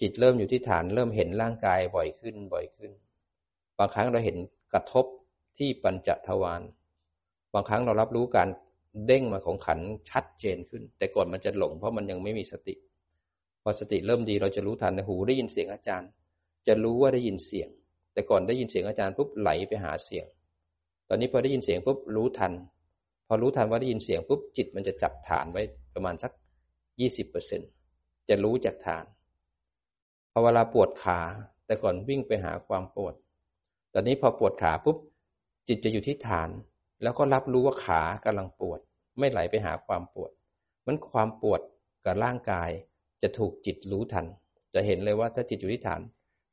[0.00, 2.90] จิตเริ่มอยู่ที่ฐาน เริ่มเห็นร่างกายบ่อยขึ้นบ่อยขึ้น
[3.78, 4.36] บางครั้งเราเห็น
[4.72, 5.04] กระทบ
[5.58, 6.62] ที่ปัญจทวาร
[7.54, 8.48] บางครั้งเรารับรู้การ
[9.06, 12.74] เด้งมาของขันชัดเจนขึ้น แต่ก่อนมันจะหลงเพราะมันยังไม่มีสติ
[13.62, 16.10] พอสติเริ่มดีเราจะรู้ทันในหูได้ยินเสียงอาจารย์
[16.66, 17.68] จะรู้ว่าได้ยินเสียง
[18.14, 20.26] แต่ก่อนได้ยินเสียงอาจารย์ปุ๊บไหลไปหาเสียง
[21.08, 22.52] ตอนนี้พอได้ยินเสียงปุ๊บรู้ทัน
[23.26, 25.62] พอรู้ทันว่าได้ยินเสียงปุ๊บจิตมันจะจับฐานไว้
[25.94, 26.32] ประมาณสัก
[27.00, 27.60] ยี่สิบเปอร์เซ็น
[28.28, 29.04] จะรู้จากฐาน
[30.32, 31.18] พอเวลาปวดขา
[31.66, 33.14] แต่ก่อนวิ่งไปหาความปวด
[33.92, 34.96] ตอนนี้พอปวดขาปุ๊บ
[35.68, 36.50] จิตจะอยู่ที่ฐาน
[37.02, 38.80] แล้วก็รับรู้ว่าขากำลังปวด
[39.18, 40.30] ไม่ไหลไปหาความปวด
[40.86, 41.60] มันความปวด
[42.04, 42.70] กับร่างกาย
[43.22, 44.26] จะถูกจิตรู้ทัน
[44.74, 46.00] จะเห็นเลยว่าถ้าจิตอยู่ที่ฐาน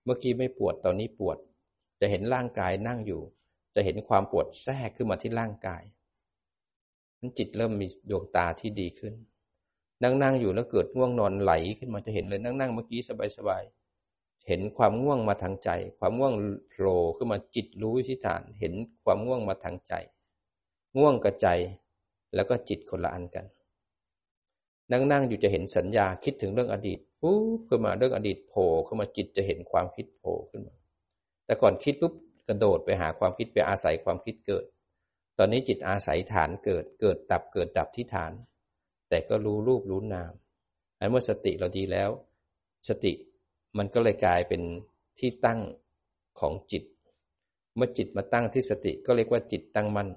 [0.04, 1.38] เมื่อกี้ไม่ปวดตอนนี้ปวด
[2.02, 3.22] จะเห็นร่างกายนั่งอยู่
[3.76, 5.84] จะเห็นความปวดแทรกขึ้นมาที่ร่างกาย
[7.20, 9.14] นั้นจิตเริ่มมีดวงตาที่ดีขึ้น
[10.04, 13.64] นั่งนั่งอยู่แล้วเกิดง่วงนอนไหลขึ้นมาจะเห็นเลยนั่งนั่งเมื่อกี้สบายสบาย
[14.48, 16.34] เห็นความง่วงมาทางใจ ความง่วง
[16.70, 19.94] โผล่ขึ้นมาจิตรู้ที่ฐาน เห็นความง่วงมาทางใจ
[20.98, 21.48] ง่วงกับใจ
[22.36, 23.46] แล้วก็จิตคนละอันกัน
[24.92, 30.76] นั่งนั่งอยู่จะเห็นสัญญาคิดถึงเรื่องอดีตปุ๊บขึ้นมาเรื่องอดีตโผล่ขึ้นมาจิตจะเห็นความคิดโผล่ขึ้นมา
[31.46, 32.14] แต่ก่อนคิดปุ๊บ
[32.48, 34.66] กระโดดไปหาความคิดไปอาศัยความคิดเกิด
[35.38, 38.32] ตอนนี้จิตอาศัยฐานเกิด เกิดดับเกิดดับที่ฐาน
[39.10, 40.32] แต่ก็รู้รูปรู้นาม
[41.00, 42.10] อันเมื่อสติเราดีแล้ว
[42.88, 43.14] สติ
[43.78, 44.62] มันก็เลยกลายเป็น
[45.20, 45.60] ที่ตั้ง
[46.40, 46.84] ของจิต
[47.76, 50.10] เมื่อจิตมาตั้งที่สติก็เรียกว่าจิตตั้งมั่น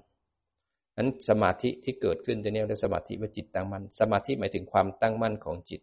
[0.97, 5.81] นั้นสมาธิที่เกิดขึ้นจะเรียกว่าสมาธิว่าจิตตั้งมั่น สมาธิหมายถึงความตั้งมั่นของจิต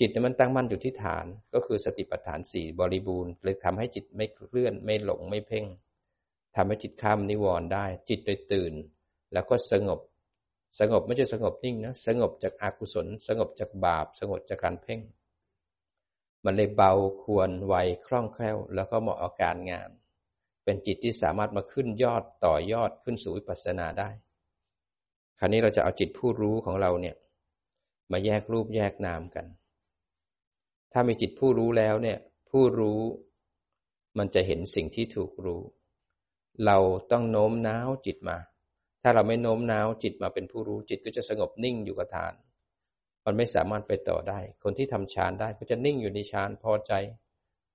[0.00, 5.64] จิตมันตั้งมั่นอยู่ที่ฐาน ก็คือสติปัฏฐานสี่บริบูรณ์เลยทำให้จิตไม่เคลื่อนไม่หลงไม่เพ่ง
[6.56, 8.72] ทำให้จิตข้ามนิวรณ์ได้ จิตโดยตื่น
[9.32, 10.00] แล้วก็สงบ
[10.80, 15.00] สงบไม่ใช่สงบนิ่งนะ สงบจากอากุศล สงบจากบาป สงบจากการเพ่ง
[16.44, 17.74] มันเลยเบาควรไว
[18.06, 19.90] คล่องแคล่ว แล้วก็เหมาะกับการงาน
[20.64, 24.10] เป็นจิตที่สามารถมาขึ้นยอดต่อยอดขึ้นสู่วิปัสสนาได้
[25.38, 27.16] คราวนี้เราจะเอาจิตผู้รู้ของเราเนี่ย
[28.12, 29.46] มาแยกรูปแยกนามกัน
[30.98, 32.18] ถ้ามีจิตผู้รู้แล้วเนี่ย
[32.50, 33.00] ผู้รู้
[34.18, 35.62] มันจะเห็นสิ่งที่ถูกรู้
[36.66, 36.78] เรา
[37.12, 38.38] ต้องโน้มน้าวจิตมา
[39.02, 42.34] ถ้าเราไม่โน้มน้าวจิตมาเป็นผู้รู้จิตก็จะสงบนิ่งอยู่กับฐาน
[43.24, 46.92] มันไม่สามารถไปต่อได้ คนที่ทำฌานได้ก็จะนิ่งอยู่ในฌานพอใจ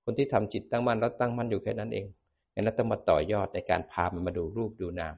[0.04, 2.06] คนที่ทำจิตตั้งมั่นแล้วตั้งมั่นอยู่แค่นั้นเอง
[2.54, 5.16] งั้นเราต้องมาต่อยอดในการพามันมาดูรูปดูนาม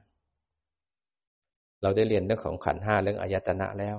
[1.81, 3.97] เราได้เรียนเรื่องของขันห้าเรื่องอายตนะแล้ว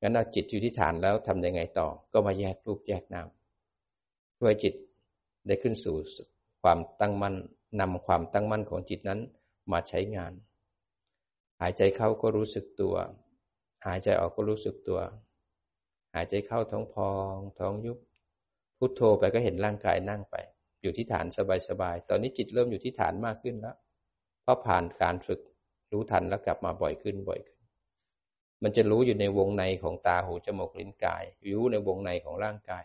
[0.00, 3.28] งั้นเราจิตอยู่ที่ฐานแล้วทำยังไงต่อ ก็มาแยกรูปแยกนาม
[4.36, 4.74] เพื่อจิต
[5.46, 5.96] ได้ขึ้นสู่
[6.62, 7.34] ความตั้งมั่น
[7.80, 9.20] นำความตั้งมั่นของจิตนั้น
[9.72, 10.32] มาใช้งาน
[11.60, 12.94] หายใจเข้าก็รู้สึกตัว
[13.86, 15.00] หายใจออกก็รู้สึกตัว
[16.14, 17.98] หายใจเข้าท้องพองท้องยุบ
[18.78, 20.36] พุโทโธไปก็เห็นร่างกายนั่งไป
[20.82, 21.26] อยู่ที่ฐาน
[21.68, 23.76] สบายๆตอนนี้จิตเริ่มอยู่ที่ฐานมากขึ้นแล้ว
[24.42, 25.40] เพราะผ่านการฝึก
[25.92, 27.57] รู้ทันแล้วกลับมาบ่อยขึ้นบ่อยขึ้น
[28.62, 32.84] มันจะรู้อยู่ในวงในของตาหูจมูกลิ้นกายรู้ในวงในของร่างกาย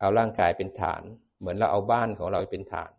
[0.00, 1.02] เอาร่างกายเป็นฐาน
[1.38, 2.92] เหมือนเราเอาบ้านของเราเป็นฐาน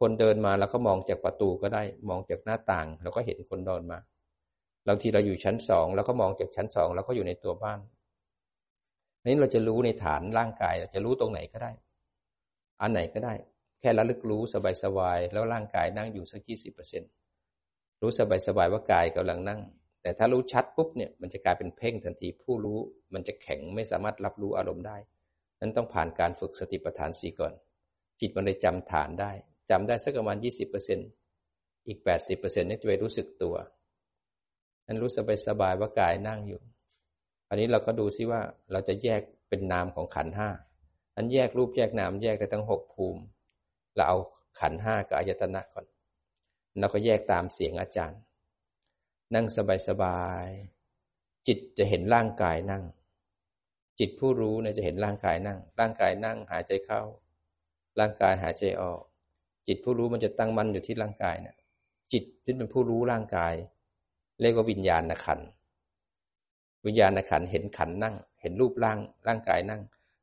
[0.00, 3.98] คนเดินมาแล้วก็มองจากประตูก็ได้ มองจากหน้าต่างแล้วก็เห็นคนเดินมา
[4.88, 7.80] บางทีเราอยู่ชั้นสองแล้วก็มองจากชั้นสองแล้วก็อยู่ในตัวบ้าน
[9.26, 11.72] นี้เราจะรู้ในฐานร่างกายเราจะรู้ตรงไหนก็ได้
[12.80, 13.34] อันไหนก็ได้
[13.80, 14.42] แค่ระลึกรู้
[14.82, 17.02] สบายๆแล้วร่างกายนั่งอยู่สักยี่สิบเปอร์เซ็น
[18.02, 18.20] รู้ส
[18.56, 19.60] บายๆว่ากายกำลังนั่ง
[20.04, 22.78] แต่ถ้ารู้ชัดปุ๊บเนี่ยมันจะกลายเป็นเพ่งทันทีผู้รู้
[23.14, 24.96] มันจะแข็งไม่สามารถรับรู้อารมณ์ได้
[25.60, 27.52] นั้นต้องผ่านการฝึกสติปัฏฐานสี่ก่อน
[28.20, 29.32] จิตมันเลยจำฐานได้
[29.70, 30.98] จำได้สักประมาณยี่สิบเปอร์เซ็น
[31.86, 33.54] อีกแปดสิบเปอร์เซ็นต์นี่จะไปรู้สึกตัว
[34.86, 35.10] นั้นรู้
[35.46, 36.60] สบายๆว่ากายนั่งอยู่
[37.48, 38.40] อันนี้เราก็ดูซิว่า
[38.72, 40.48] เราจะแยกเป็นนามของขันห้า
[41.16, 43.22] อันแยกรูปแยกนามแยกได้ทั้งหกภูมิ
[43.94, 44.18] เราเอา
[44.60, 45.86] ขันห้ากับอายตนะก่อน
[46.80, 48.20] เราก็แยกตามเสียงอาจารย์
[49.34, 49.46] นั่ง
[49.88, 52.82] สบายๆ จิตจะเห็นร่างกายนั่ง
[54.00, 57.02] จิตผู้รู้เนี่ยจะเห็นร่างกายนั่ง ร่างกายนั่งหายใจเข้า
[58.00, 59.00] ร่างกายหายใจออก
[59.66, 61.56] จิตผู้รู้มันจะตั้งมั่นอยู่ที่ร่างกายเนี่ย
[62.12, 63.54] จิตที่เป็นผู้รู้ร่างกาย
[64.40, 65.40] เรียกว่าวิญญาณขัน
[66.86, 69.80] วิญญาณขันเห็นขันนั่ง เห็นรูปร่างร่างกายนั่ง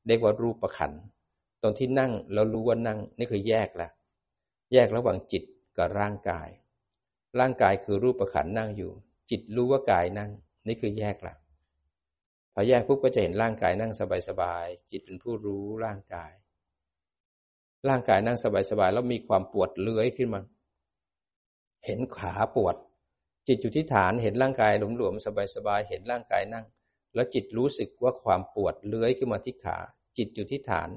[0.08, 0.92] เรียกว่ารูปประขัน
[1.62, 3.90] ตรงที่นั่งเรารู้ว่านั่งนี่คือแยกละ
[4.74, 5.44] แยกระหว่างจิต
[5.78, 6.48] กับร่างกาย
[7.40, 8.92] ร่างกายคือรูปประขันนั่งอยู่
[9.30, 10.30] จิตรู้ว่ากายนั่ง
[10.68, 11.36] นี่คือแยกละ
[12.54, 13.92] พอแยกปุ๊บก็จะเห็นร่างกายนั่ง
[14.30, 16.32] สบายๆจิตเป็นผู้รู้ร่างกาย
[17.90, 18.38] ร่างกายนั่ง
[18.72, 20.42] สบายๆแล้วมีความปวดเลื้อยขึ้นมา
[21.86, 22.76] เห็นขาปวด
[23.48, 25.26] จิตอยู่ที่ฐานเห็นร่างกายหลวมๆ
[25.56, 26.66] สบายๆเห็นร่างกายนั่ง
[27.16, 29.78] แล้วจิตรู้สึกว่าความปวดเลื้อยขึ้นมาที่ขา
[30.18, 30.90] จิตอยู่ที่ฐาน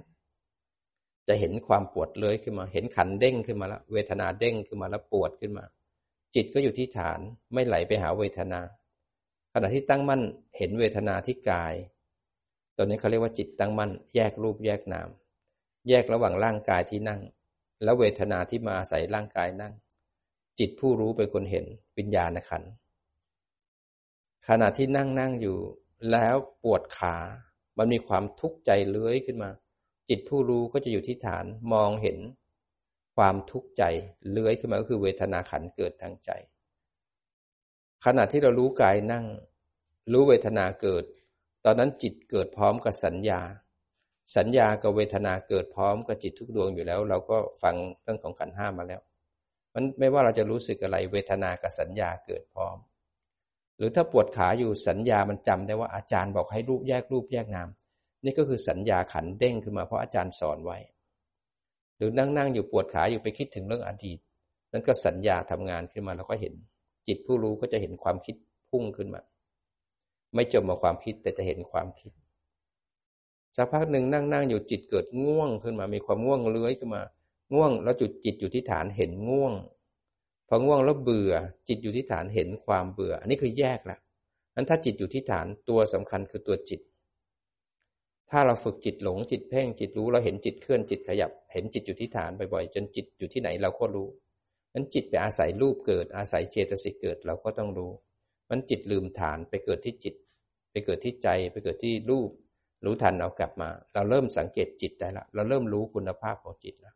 [1.28, 5.64] จะเห็นความปวดเลื้อยขึ้นมา เห็นขันเด้งขึ้นมาแล้วเวทนาเด้งขึ้นมาแล้วปวดขึ้นมา
[6.34, 7.18] จิตก็อยู่ที่ฐาน
[7.52, 8.60] ไม่ไหลไปหาเวทนา
[9.52, 10.22] ขณะที่ตั้งมั่น
[10.56, 11.74] เห็นเวทนาที่กาย
[12.76, 15.08] ตอนนี้เขาเรียกว่าจิตตั้งมั่น แยกรูปแยกนาม
[15.88, 17.20] แยกระหว่างร่างกายที่นั่ง
[17.82, 19.72] แล้วเวทนาที่มาอาศัยร่างกายนั่ง
[20.58, 21.66] จิตผู้รู้เป็นคนเห็น
[21.98, 22.62] วิญญาณขัน
[24.48, 25.58] ขณะที่นั่งนั่งอยู่
[26.10, 27.16] แล้วปวดขา
[27.78, 29.50] มันมีความทุกข์ใจเลื้อยขึ้นมา
[30.08, 32.18] จิตผู้รู้ก็จะอยู่ที่ฐานมองเห็น
[33.16, 33.82] ความทุกข์ใจ
[34.30, 36.30] เลื้อยขึ้นมาก็คือเวทนาขันเกิดทางใจ
[38.04, 39.24] ขณะที่เรารู้กายนั่ง
[40.12, 41.04] รู้เวทนาเกิด
[41.64, 43.40] ตอนนั้นจิตเกิดพร้อมกับสัญญา
[44.36, 49.00] สัญญากับเวทนาเกิดพร้อมกับจิตทุกดวงอยู่แล้ว เราก็ฟังเรื่องของขันห้ามาแล้ว
[49.74, 52.76] มันไม่ว่าเราจะรู้สึกอะไรเวทนากับสัญญาเกิดพร้อม
[53.76, 57.68] หรือถ้าปวดขาอยู่สัญญามันจำได้ว่าอาจารย์บอกให้รูปแยกรูปแยกนาม
[58.24, 60.78] นี่ก็คือสัญญาขันเด้งขึ้นมาเพราะอาจารย์สอนไว้
[61.96, 64.18] หรือนั่งนั่งอยู่ปวดขาอยู่ไปคิดถึงเรื่องอดีต
[64.72, 66.54] นั่นก็สัญญาทำงานขึ้นมาแล้วก็เห็น
[67.08, 68.34] จิตผู้รู้ก็จะเห็นความคิด
[68.70, 69.20] พุ่งขึ้นมา
[70.34, 72.12] ไม่จมมาความคิดแต่จะเห็นความคิด
[73.56, 77.02] สักพักหนึ่งนั่งนั่งอยู่จิตเกิดง่วงขึ้นมา มีความง่วงเลื้อยขึ้นมา
[77.54, 79.54] ง่วงแล้วจุดจิตอยู่ที่ฐานเห็นง่วง
[80.48, 81.32] พอง่วงแล้วเบื่อ
[81.68, 83.98] จิตอยู่ที่ฐานเห็นความเบื่อ อันนี้คือแยกละ
[84.54, 86.80] นั้นถ้าจิตอยู่ที่ฐานตัวสำคัญคือตัวจิต
[88.30, 94.08] ถ้าเราฝึกจิตหลงจิตเพ่งจิตรู้เราเห็นจิตเคลื่อนจิตขยับ เห็นจิตอยู่ที่ฐานบ่อยๆจนจิตอยู่ที่ไหนเราก็รู้
[94.74, 97.92] นั้นจิตไปอาศัยรูปเกิด อาศัยเจตสิกเกิดเราก็ต้องรู้
[98.50, 100.14] มันจิตลืมฐานไปเกิดที่จิต
[100.70, 102.30] ไปเกิดที่ใจไปเกิดที่รูป
[102.84, 106.94] รู้ทันเอากลับมา เราเริ่มสังเกตจิตได้ละเราเริ่มรู้คุณภาพของจิตแล้ว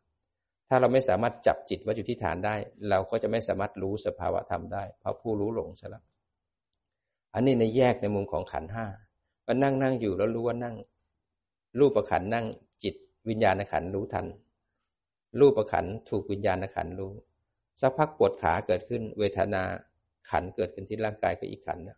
[0.69, 2.55] ถ้าเราไม่สามารถจับจิตไว้อยู่ที่ฐานได้
[2.89, 6.03] เราก็จะไม่สามารถรู้สภาวะธรรมได้ เพราะผู้รู้หลงใช่แล้ว
[7.33, 8.85] อันนี้ในแยกในมุมของขันห้า
[9.45, 10.75] ว่านั่งนั่งอยู่แล้วรู้ว่านั่ง
[11.79, 12.45] รูปประขันนั่ง
[12.83, 12.95] จิต
[13.29, 14.25] วิญญาณขันรู้ทัน
[15.39, 17.11] รูปประขันถูกวิญญาณขันรู้
[17.81, 19.63] สักพักปวดขาเกิดขึ้น เวทนา
[20.29, 21.97] ขันเกิดขึ้นที่ร่างกายก็อีกขันนะ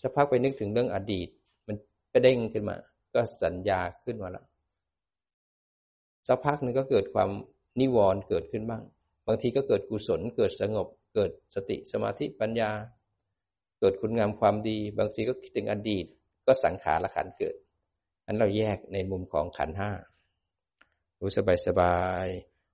[0.00, 1.28] สักพักไปนึกถึงเรื่องอดีต
[1.66, 1.76] มัน
[2.10, 2.76] ไปเด้งขึ้นมา
[3.14, 4.44] ก็สัญญาขึ้นมาแล้ว
[6.28, 7.30] สักพักหนึ่งก็เกิดความ
[7.80, 8.82] นิวรณ์เกิดขึ้นบ้าง
[9.26, 12.70] บางทีก็เกิดกุศล เกิดสงบ เกิดสติสมาธิปัญญา
[13.80, 16.04] เกิดคุณงามความดี บางทีก็คิดถึงอดีต
[16.46, 17.54] ก็สังขารขันเกิด
[18.26, 19.90] อันเราแยกในมุมของขันห้า
[21.20, 22.26] รู้สบายสบาย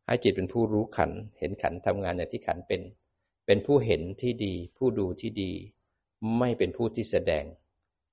[0.06, 2.82] ให้จิตเป็นผู้รู้ขัน เห็นขันทำงานอย่างที่ขันเป็น
[3.46, 5.52] เป็นผู้เห็นที่ดี ผู้ดูที่ดี
[6.38, 7.44] ไม่เป็นผู้ที่แสดง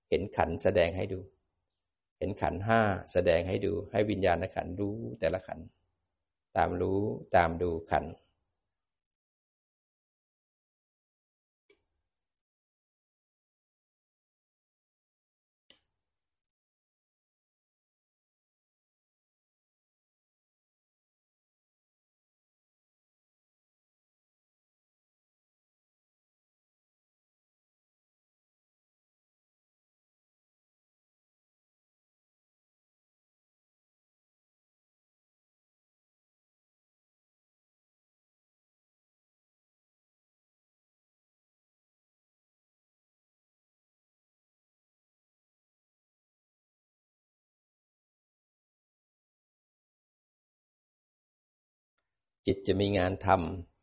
[0.09, 1.19] เห็นขันแสดงให้ดู
[2.17, 2.81] เห็นขันห้า
[3.11, 5.59] แสดงให้ดู ให้วิญญาณขันรู้แต่ละขัน
[6.57, 7.01] ตามรู้
[7.36, 8.05] ตามดูขัน
[52.46, 53.28] จิตจะมีงานท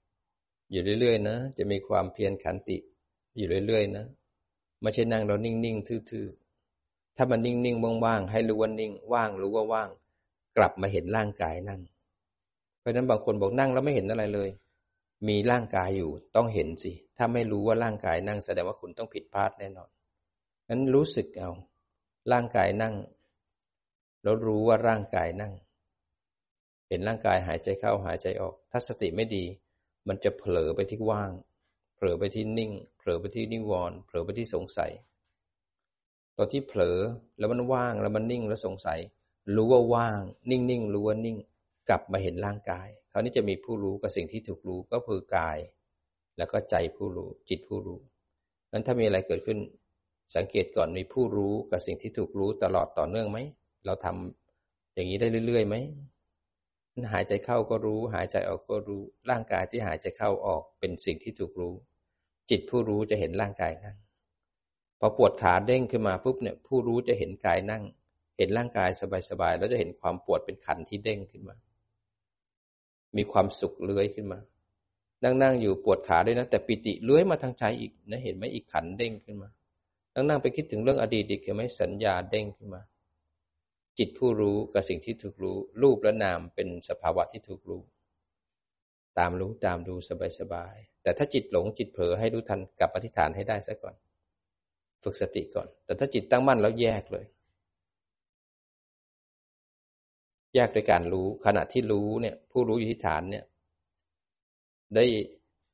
[0.09, 2.77] ำอยู่เรื่อยๆนะ จะมีความเพียรขันติ
[3.37, 4.05] อยู่เรื่อยๆนะ
[4.83, 9.89] ไม่ใช่นั่งเรานิ่งๆทื่อๆถ้ามันนิ่งๆว่างๆให้รู้ว่านิ่ง ว่างรู้ว่าว่าง
[10.57, 11.81] กลับมาเห็นร่างกายนั่ง
[12.79, 14.51] เพราะนั้นบางคนบอกนั่งแล้วไม่เห็นอะไรเลย
[15.29, 19.91] มีร่างกายอยู่ต้องเห็นสิ ถ้าไม่รู้ว่าร่างกายนั่งแสดงว่าคุณต้องผิดพลาดแน่นอน
[20.69, 21.51] นั้นรู้สึกเอา
[22.33, 22.95] ร่างกายนั่ง
[24.23, 25.53] แล้วรู้ว่าร่างกายนั่ง
[26.93, 29.45] เห็นร่างกายหายใจเข้าหายใจออก ถ้าสติไม่ดี
[30.09, 31.31] มันจะเผลอไปที่ว่าง
[31.97, 34.91] เผลอไปที่นิ่ง เผลอไปที่นิวรณ์เผลอไปที่สงสัย
[36.37, 36.99] ตอนที่เผลอ
[37.39, 38.99] แล้วมันว่างแล้วมันนิ่งแล้วสงสัย
[39.57, 40.21] รู้ว่าว่าง
[40.51, 41.37] นิ่งนิ่งรู้ว่านิ่ง
[41.89, 45.59] กลับมาเห็นร่างกายคราวนี้จะมีผู้รู้กับสิ่งที่ถูกรู้ก็คือกาย
[46.37, 47.99] แล้วก็ใจผู้รู้จิตผู้รู้
[48.73, 49.59] นั้นถ้ามีอะไรเกิดขึ้น
[50.37, 53.39] สังเกตก่อนมีผู้รู้กับสิ่งที่ถูกรู้ตลอดต่อเนื่องไหม
[53.85, 55.77] เราทำอย่างนี้ได้เรื่อยๆไหม
[57.13, 61.75] หายใจเข้าก็รู้ หายใจออกก็รู้ ร่างกายที่หายใจเข้าออกเป็นสิ่งที่ถูกรู้
[62.51, 63.97] จิตผู้รู้จะเห็นร่างกายนั่ง
[64.99, 67.83] พอปวดขาเด้งขึ้นมาปุ๊บเนี่ยผู้รู้จะเห็นกายนั่ง
[68.39, 68.91] เห็นร่างกาย
[69.31, 71.57] สบายๆแล้วจะเห็นความปวดเป็นขันที่เด้งขึ้นมา
[73.17, 74.39] มีความสุขเลื้อยขึ้นมา
[75.25, 79.51] นั่งนั่งอยู่ปวดขาด้วยนะแต่ปิติเลื้อยมาทางใจอีกนะเห็นไหมอีกขันเด้งขึ้นมา
[80.15, 82.83] นั่งนั่งไปคิดถึงเรื่องอดีตอีกเห็นไหมสัญญาเด้งขึ้นมา
[83.99, 87.83] จิตผู้รู้กับสิ่งที่ถูกรู้ รูปและนามเป็นสภาวะที่ถูกรู้
[89.19, 89.95] ตามรู้ตามดู
[90.41, 93.95] สบายๆแต่ถ้าจิตหลงจิตเผลอให้รู้ทันกลับอธิษฐานให้ได้ซะก่อน
[95.03, 97.27] ฝึกสติก่อน แต่ถ้าจิตตั้งมั่นแล้วแยกเลย
[100.55, 103.45] แยกโดยการรู้ขณะที่รู้เนี่ย ผู้รู้อยู่ที่ฐานเนี่ย
[104.95, 105.05] ได้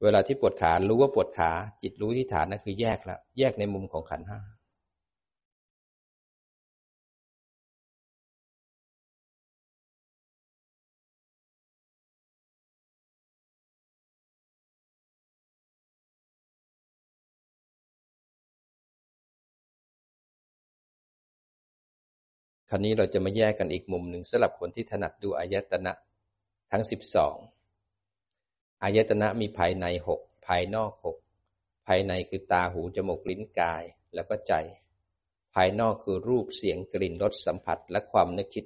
[0.03, 1.51] เวลาที่ปวดขารู้ว่าปวดขา
[1.83, 4.41] จิตรู้ที่ฐานนั่นคือแยกแล้วแยกในมุมของขันห้า
[22.71, 25.93] คราวนี้เราจะมาแยกกันอีกมุมหนึ่งสำหรับคนที่ถนัดดูอายตนะ
[26.71, 27.37] ทั้งสิบสอง
[28.83, 31.17] อายตนะมีภายในหกภายนอกหก
[31.87, 34.53] ภายในคือตาหูจมูกลิ้นกายแล้วก็ใจ
[35.55, 38.65] ภายนอกคือรูปเสียงกลิ่นรสสัมผัสและความนึกคิด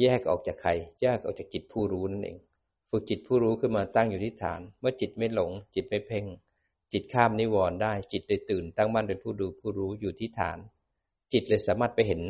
[0.00, 2.38] แยกออกจากใคร แยกออกจากจิตผู้รู้นั่นเอง
[2.90, 6.24] ฝึกจิตผู้รู้ขึ้นมาตั้งอยู่ที่ฐาน เมื่อจิตไม่หลง จิตไม่เพ่ง
[6.92, 10.58] จิตข้ามนิวรณ์ได้ จิตเลยตื่นตั้งมั่นเป็นผู้ดูผู้รู้อยู่ที่ฐาน
[11.32, 12.22] จิตเลยสามารถไปเห็น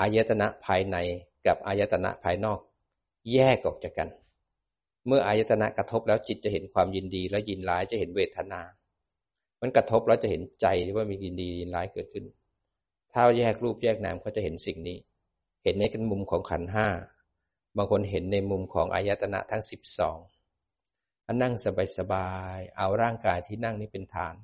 [0.00, 0.96] อายตนะภายใน
[1.46, 2.60] กับอายตนะภายนอก
[3.32, 4.08] แยกออกจากกัน
[5.06, 8.60] เมื่ออายตนะกระทบแล้วจิตจะเห็นความยินดี และยินร้ายจะเห็นเวทนา
[9.60, 10.66] มันกระทบแล้วจะเห็นใจ
[10.96, 12.24] ว่ามียินดียินร้ายเกิดขึ้น
[13.12, 14.98] ถ้าแยกรูปแยกนามก็จะเห็นสิ่งนี้
[15.64, 16.86] เห็นในกันมุมของขันห้า
[17.76, 20.18] บางคนเห็นในมุมของอายตนะทั้งสิบสอง
[21.42, 21.54] นั่ง
[21.98, 24.34] สบายๆเอาร่างกายที่นั่งนี้เป็นฐาน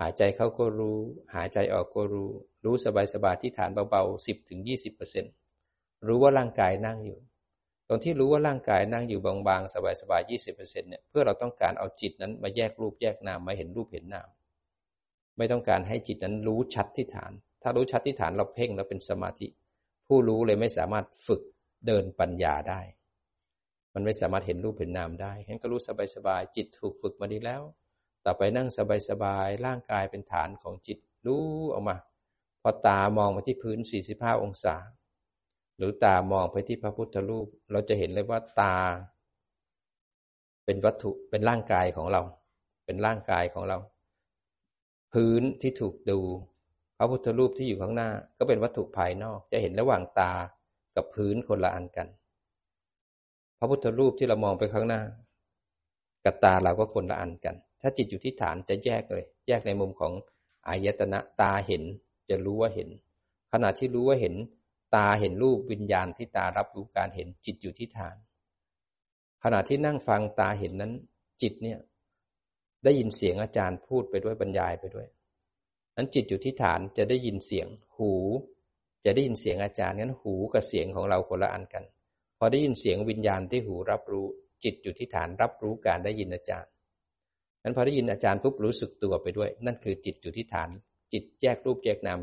[0.00, 0.98] หายใจเข้าก็รู้
[1.34, 2.30] หายใจออกก็รู้
[2.64, 2.86] รู้ส
[3.24, 5.24] บายๆที่ฐานเบาๆสิบถึงยี่สิบเปอร์เซ็น
[6.06, 7.18] รู้ว่าร่างกายนั่งอยู่
[7.88, 9.76] ตรงที่รู้ว่าร่างกายนั่งอยู่บางๆ ส
[10.10, 14.28] บายๆยี่สิบเปอร์เซ็นเนี่ยเพื่อเราต้องการเอาจิตนั้นมาแยกรูปแยกนามมาเห็นรูปเห็นนาม
[15.36, 17.32] ไม่ต้องการให้จิตนั้นรู้ชัดที่ฐาน
[17.62, 19.46] ถ้ารู้ชัดที่ฐานเราเพ่งแล้วเป็นสมาธิ
[20.06, 21.42] ผู้รู้เลยไม่สามารถฝึก
[21.86, 22.80] เดินปัญญาได้
[23.94, 25.80] มันไม่สามารถเห็นรูปเห็นนามได้งั้นก็รู้
[26.16, 27.62] สบายๆจิตถูกฝึกมาดีแล้ว
[28.24, 28.68] ต่อไปนั่ง
[29.08, 31.96] สบายๆร่างกายเป็นฐานของจิตรู้ออกมา
[32.62, 33.78] พอตามองมาที่พื้น
[34.10, 34.76] 45 องศา
[35.76, 38.76] หรือตามองไปที่พระพุทธรูป เราจะเห็นเลยว่าตา
[40.64, 42.22] เป็นวัตถุเป็นร่างกายของเรา
[42.84, 43.78] เป็นร่างกายของเรา
[45.12, 46.20] พื้นที่ถูกดู
[46.98, 50.32] พระพุทธรูปที่อยู่ข้างหน้า ก็เป็นวัตถุภายนอก จะเห็นระหว่างตา
[50.96, 52.08] กับพื้นคนละอันกัน
[53.58, 55.02] พระพุทธรูปที่เรามองไปข้างหน้า
[56.24, 60.12] กับตาเราก็คนละอันกัน ถ้าจิตอยู่ที่ฐานจะแยกเลย แยกในมุมของ
[60.68, 61.82] อายตนะตาเห็น
[62.28, 62.88] จะรู้ว่าเห็น
[63.52, 64.34] ขณะที่รู้ว่าเห็น
[64.94, 68.16] ตาเห็นรูปวิญญาณที่ตารับรู้การเห็นจิตอยู่ที่ฐาน
[69.44, 70.92] ขณะที่นั่งฟังตาเห็นนั้น
[71.42, 71.78] จิตเนี่ย
[72.84, 75.06] ได้ยินเสียงอาจารย์พูดไปด้วยบรรยายไปด้วย
[75.96, 77.66] นั้นจิตอยู่ที่ฐานจะได้ยินเสียง
[77.96, 78.12] หู
[79.04, 81.84] จะได้ยินเสียงอาจารย์งั้นหูกับเสียงของเราคนละอันกัน
[82.38, 84.26] พอได้ยินเสียงวิญญาณที่หูรับรู้
[84.64, 86.70] จิตอยู่ที่ฐานรับรู้การได้ยินอาจารย์
[87.62, 90.70] นั้นพอได้ยินอาจารย์ปุ๊บรู้สึกตัวไปด้วย นั่นคือจิตอยู่ที่ฐาน
[91.12, 92.20] จิตแยกรูปแยกนาม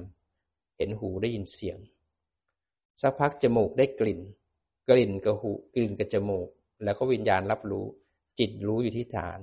[0.77, 1.77] เห็นหูได้ยินเสียง
[3.01, 4.19] สักพักจมูกได้กลิ่น
[4.89, 6.47] กลิ่นกับหูกลิ่นกับจมูก
[6.83, 7.85] แล้วก็วิญญาณรับรู้
[8.39, 9.39] จิตรู้อยู่ที่ฐาน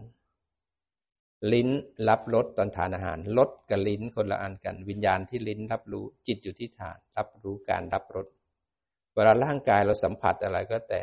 [1.52, 1.68] ลิ้น
[2.08, 8.26] รับรสตอนทานอาหารรสกับลิ้นคนละอันกัน วิญญาณที่ลิ้นรับรู้ จิตอยู่ที่ฐาน รับรู้การรับรส
[9.14, 11.02] เวลาร่างกายเราสัมผัสอะไรก็แต่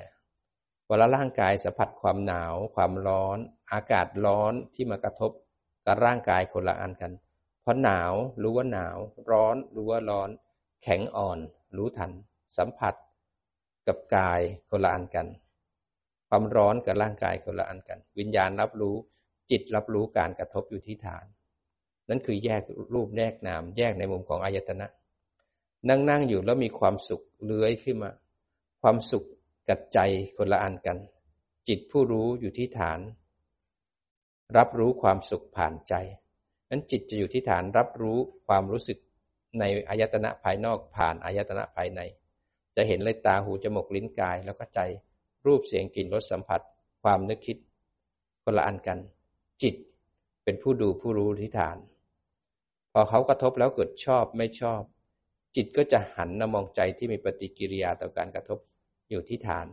[0.92, 3.38] วลาร่างกายสัมผัสความหนาว ความร้อน
[3.74, 5.32] อากาศร้อนที่มากระทบ
[5.86, 7.12] กับร่างกายคนละอันกัน
[7.64, 8.98] พอหนาวรู้ว่าหนาว
[9.32, 10.30] ร้อนรู้ว่าร้อน
[10.84, 11.40] แข็งอ่อน
[11.78, 12.12] รู้ทัน
[12.58, 12.94] สัมผัส
[13.88, 15.28] กับกายคนละอันกัน
[16.30, 18.96] ความร้อนกับร่างกายคนละอันกัน วิญญาณรับรู้
[19.52, 21.26] จิตรับรู้การกระทบอยู่ที่ฐาน
[22.10, 22.62] นั่นคือแยก
[22.94, 24.88] รูปแยกนาม แยกในมุมของอายตนะ
[25.90, 28.12] นั่งนั่งอยู่แล้วมีความสุขเลื้อยขึ้นมา
[28.82, 29.26] ความสุข
[29.70, 30.00] กับใจ
[30.38, 30.98] คนละอันกัน
[31.68, 33.00] จิตผู้รู้อยู่ที่ฐาน
[34.58, 35.94] รับรู้ความสุขผ่านใจ
[36.70, 38.98] นั้นจิตจะอยู่ที่ฐานรับรู้ความรู้สึก
[39.60, 42.02] ในอายตนะภายนอกผ่านอายตนะภายใน
[42.76, 44.80] จะเห็นเลยตาหูจมูกลิ้นกายแล้วก็ใจ
[45.46, 46.62] รูปเสียงกลิ่นรสสัมผัส
[47.04, 47.58] ความนึกคิด
[48.44, 49.00] คนละอันกัน
[49.64, 49.76] จิต
[50.44, 51.78] เป็นผู้ดูผู้รู้ที่ฐาน
[52.94, 54.82] พอเขากระทบแล้วเกิดชอบไม่ชอบ
[55.56, 58.60] จิตก็จะหันมามองใจที่มีปฏิกิริยาต่อการกระทบ
[59.12, 59.68] อยู่ที่ฐาน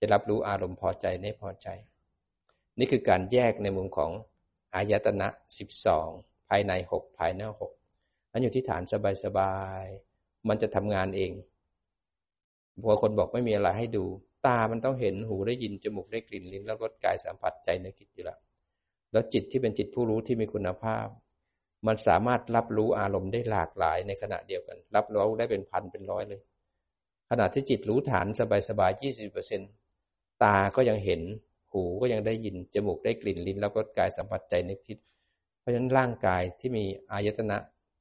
[0.00, 1.68] จะรับรู้อารมณ์พอใจไม่พอใจ
[2.78, 4.10] นี่คือการแยกในมุมของ
[4.74, 6.08] อายตนะสิบสอง
[6.48, 7.72] ภายในหกภายนอกหก
[8.32, 8.82] นั้นอยู่ที่ฐาน
[9.24, 11.32] สบายๆมันจะทำงานเอง
[12.86, 14.04] บางคนบอกไม่มีอะไรให้ดู
[14.46, 18.38] ตามันต้องเห็นหูได้ยินจมูกได้กลิ่นลิ้นแล้วรสกายสัมผัสใจในคิดอยู่แล้ว
[19.12, 21.06] แล้วจิตที่เป็นจิตผู้รู้ที่มีคุณภาพ
[21.86, 26.40] มันสามารถรับรู้อารมณ์ได้หลากหลายในขณะเดียวกัน รับรู้ได้เป็นพันเป็นร้อยเลย
[27.30, 28.26] ขณะที่จิตรู้ฐาน
[28.68, 29.60] สบายๆยี่สิบเปอร์เซ็น
[30.42, 31.20] ตาก็ยังเห็น
[31.72, 34.98] หูก็ยังได้ยิน จมูกได้กลิ่น ลิ้นรับรสกายสัมผัสใจนึกคิด
[35.60, 37.56] เพราะฉะนั้นร่างกายที่มีอายตนะ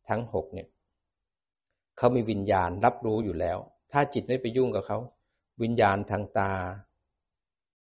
[0.10, 0.68] ทั้งหกเนี่ย
[1.98, 3.58] เขามีวิญญาณรับรู้อยู่แล้ว
[3.92, 4.98] ถ้าจิตไม่ไปยุ่งกับเขา
[5.62, 6.54] วิญญาณทางตา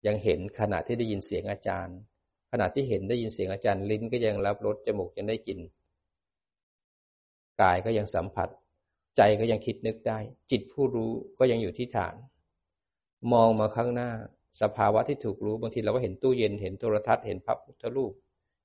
[0.07, 1.97] ยังเห็นขณะที่ได้ยินเสียงอาจารย์
[2.53, 5.61] ขณะที่เห็นได้ยินเสียงอาจารย์ลิ้นก็ยังรับรสจมูกยังได้กลิ่น
[7.61, 8.49] กายก็ยังสัมผัส
[9.17, 10.19] ใจก็ยังคิดนึกได้
[10.51, 12.15] จิตผู้รู้ก็ยังอยู่ที่ฐาน
[13.33, 14.11] มองมาข้างหน้า
[14.61, 18.13] สภาวะที่ถูกรู้บางทีเราก็เห็นตู้เย็นเห็นโทรทัศน์เห็นพระพุทธรูป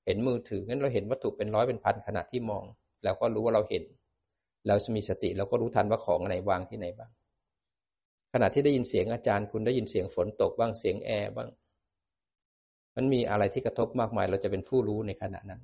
[0.06, 2.64] เห็นมือถืองั้นเราเห็นวัตถุเป็นร้อยเป็นพันขณะที่มอง
[3.04, 3.82] เราก็รู้ว่าเราเห็น
[4.68, 7.10] เราจะมีสติเราก็รู้ทันว่าของไหนวางที่ไหนบ้าง
[8.32, 11.48] ขณะที่ได้ยินเสียงอาจารย์ คุณได้ยินเสียงฝนตกบ้างเสียงแอร์บ้าง
[12.96, 15.62] มันมีอะไรที่กระทบมากมาย เราจะเป็นผู้รู้ในขณะนั้น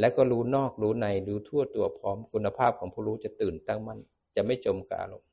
[0.00, 3.98] และก็รู้นอกรู้ในรู้ทั่วตัวพร้อมคุณภาพของผู้รู้จะตื่นตั้งมั่น
[4.38, 5.28] จะไม่จมกับอารมณ์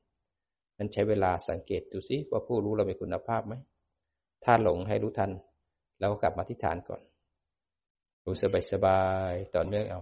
[0.78, 3.54] นั้นใช้เวลาสังเกตดูซิว่าผู้รู้เรามีคุณภาพไหม
[4.44, 5.30] ถ้าหลงให้รู้ทัน
[5.98, 7.02] แล้วก็กลับมาที่ฐานก่อน
[8.24, 10.00] รู้สบายสบายต่อเนื่องเอา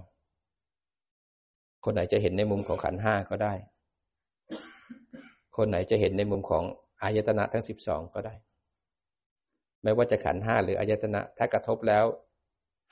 [1.84, 3.54] คนไหนจะเห็นในมุมของขันห้าก็ได้
[5.56, 6.64] คนไหนจะเห็นในมุมของ
[7.02, 8.34] อายตนะทั้งสิบสองก็ได้
[9.82, 12.04] ไม่ว่าจะขันห้าหรืออายตนะ ถ้ากระทบแล้ว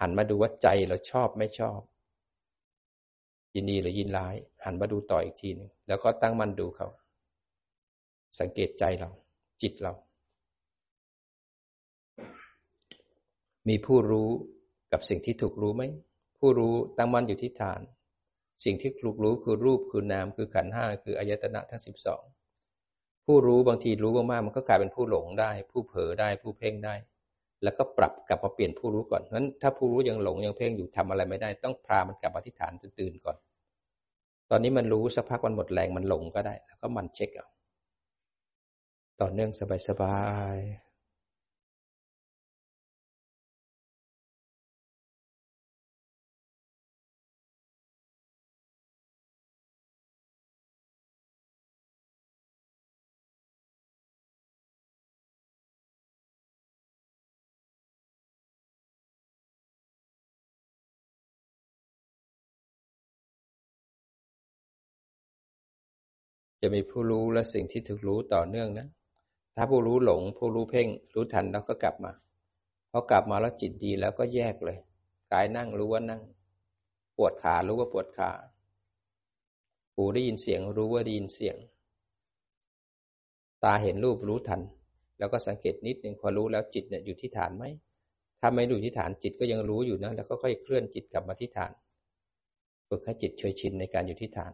[0.01, 1.79] หันมาดูว่าใจเราชอบไม่ชอบ
[3.55, 4.35] ยินดีหรือยินร้าย
[4.65, 6.89] หันมาดูต่ออีกทีหนึ่งแล้วก็ตั้งมั่นดูเขา
[8.41, 9.11] สังเกตใจเรา
[9.63, 9.93] จิตเรา
[13.69, 14.29] มีผู้รู้
[14.93, 15.83] กับสิ่งที่ถูกรู้ไหม
[16.39, 17.81] ผู้รู้ตั้งมั่นอยู่ที่ฐาน
[18.65, 22.23] สิ่งที่ถูกรู้คือรูปคือนามคือขันห้าคืออายตนะทั้งสิบสอง
[23.27, 26.95] ผู้รู้บางทีรู้มากๆมันก็กลายเป็นผู้หลงได้ ผู้เผลอได้ผู้เพ่งได้
[27.63, 33.37] แล้วก็ปรับกลับมาเปลี่ยนผู้รู้ก่อนนั้นถ้าผู้รู้ยังหลงยังเพ่งอยู่ทำอะไรไม่ได้ ต้องพามันกลับมาที่ฐานตื่นก่อน
[34.51, 37.49] ตอนนี้มันรู้สักพักมันหมดแรงมันหลงก็ได้ แล้วก็มันเช็คเอา
[39.21, 39.51] ต่อเนื่อง
[39.89, 40.21] สบา
[40.55, 40.92] ยๆ
[66.63, 68.87] จะมีผู้รู้และสิ่งที่ถูกรู้ต่อเนื่องนะ
[69.57, 72.13] ถ้าผู้รู้หลง ผู้รู้เพ่ง รู้ทันแล้วก็กลับมา
[72.91, 74.79] พอกลับมาแล้วจิตดีแล้วก็แยกเลย
[75.33, 76.23] กายนั่งรู้ว่านั่ง
[77.17, 78.31] ปวดขารู้ว่าปวดขา
[79.95, 81.57] หูได้ยินเสียง รู้ว่าได้ยินเสียง
[83.65, 84.61] ตาเห็นรูปรู้ทัน
[85.19, 87.65] แล้วก็สังเกตนิดหนึ่งพอรู้แล้วจิตเนี่ยอยู่ที่ฐานไหม
[88.41, 91.73] ถ้าไม่อยู่ที่ฐานจิตก็ยังรู้อยู่นะ แล้วก็ค่อยเคลื่อนจิตกลับมาที่ฐาน
[92.89, 94.53] ฝึกให้จิตเคยชินในการอยู่ที่ฐาน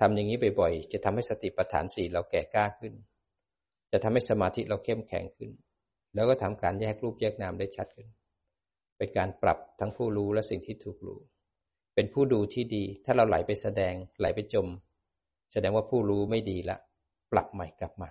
[0.00, 2.94] ทำอย่างนี้บ่อยๆ จะทำให้สติปัฏฐานสี่เราแก่กล้าขึ้น
[3.92, 5.50] จะทำให้สมาธิเราเข้มแข็งขึ้น
[6.14, 8.08] แล้วก็ทำการแยกรูปแยกนามได้ชัดขึ้น
[8.96, 11.20] เป็นการปรับทั้งผู้รู้และสิ่งที่ถูกรู้
[11.94, 14.66] เป็นผู้ดูที่ดี ถ้าเราไหลไปแสดงไหลไปจม
[15.52, 16.76] แสดงว่าผู้รู้ไม่ดีละ
[17.32, 18.08] ปรับใหม่กลับมา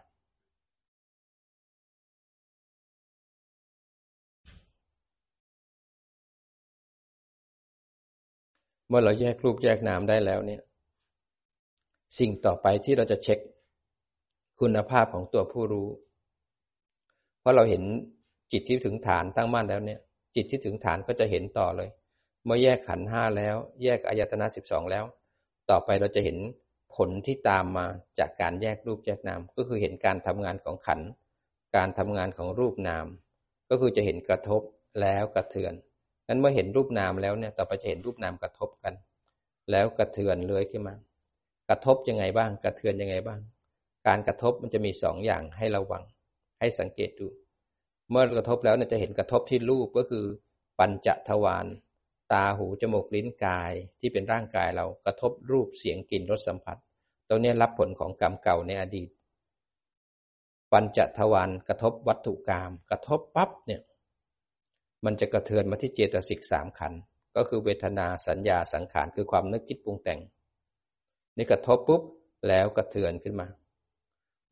[8.90, 10.62] เมื่อเราแยกรูปแยกนามได้แล้วเนี่ย
[12.20, 13.40] สิ่งต่อไปที่เราจะเช็ค
[14.60, 15.88] คุณภาพของตัวผู้รู้
[17.40, 17.84] เพราะเราเห็น
[18.52, 20.00] จิตที่ถึงฐานตั้งมั่นแล้วเนี่ย
[20.36, 21.90] จิตที่ถึงฐานก็จะเห็นต่อเลย
[22.46, 25.06] เมื่อแยกขันห้าแล้ว แยกอายตนะสิบสองแล้ว
[25.70, 26.38] ต่อไปเราจะเห็น
[26.96, 27.86] ผลที่ตามมา
[28.20, 31.00] จากการแยกรูปแยกนาม ก็คือเห็นการทำงานของขัน
[31.76, 33.06] การทำงานของรูปนาม
[33.70, 34.62] ก็คือจะเห็นกระทบ
[35.02, 35.74] แล้วกระเทือน
[36.28, 38.94] นั้นเมื่อเห็นรูปนามแล้วเนี่ย ต่อไปจะเห็นรูปนามกระทบกัน
[39.72, 40.96] แล้วกระเทือนเลื้อยขึ้นมา
[41.70, 43.40] กระทบยังไงบ้าง กระเทือนยังไงบ้าง
[44.08, 46.04] การกระทบมันจะมีสองอย่างให้ระวัง
[46.60, 47.28] ให้สังเกตดู
[48.10, 50.26] เมื่อกระทบแล้วเนี่ยจะเห็นกระทบที่รูปก็คือ
[50.80, 51.66] ปัญจทวาร
[52.34, 56.78] ตาหูจมูกลิ้นกายที่เป็นร่างกายเรากระทบรูปเสียงกลิ่นรสสัมผัส
[57.28, 59.10] ตรงนี้รับผลของกรรมเก่าในอดีต
[60.72, 63.82] ปัญจทวารกระทบวัตถุกรรมกระทบปั๊บเนี่ย
[65.06, 66.94] มันจะกระเทือนมาที่เจตสิกสามขัน
[67.36, 70.20] ก็คือเวทนาสัญญาสังขารคือความนึกคิดปรุงแต่ง
[71.38, 72.02] นี่กระทบปุ๊บ
[72.48, 73.48] แล้วกระเทือนขึ้นมา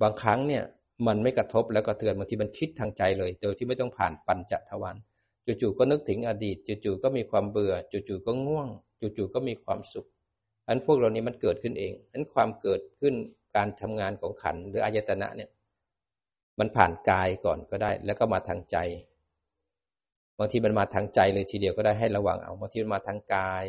[0.01, 0.63] บางครั้งเนี่ย
[1.07, 4.95] มันไม่กระทบแล้วกระเทือนบางทีมันคิดทางใจเลย โดยที่ไม่ต้องผ่านปัญจทวาร
[5.61, 8.67] จู่ๆก็นึกถึงอดีตจู่ๆก็มีความเบื่อจู่ๆก็ง่วง
[9.17, 10.07] จู่ๆก็มีความสุข
[10.67, 13.13] อันพวกเรานี้มันเกิดขึ้นเองอันความเกิดขึ้น
[13.55, 15.49] การทำงานของขันหรืออายตนะเนี่ย
[16.59, 18.77] มันผ่านกายก่อนก็ได้ แล้วก็มาทางใจ
[20.39, 23.65] บางทีมันมาทางใจเลยทีเดียวก็ได้ให้ระวังเอาบางทีมันมาทางกาย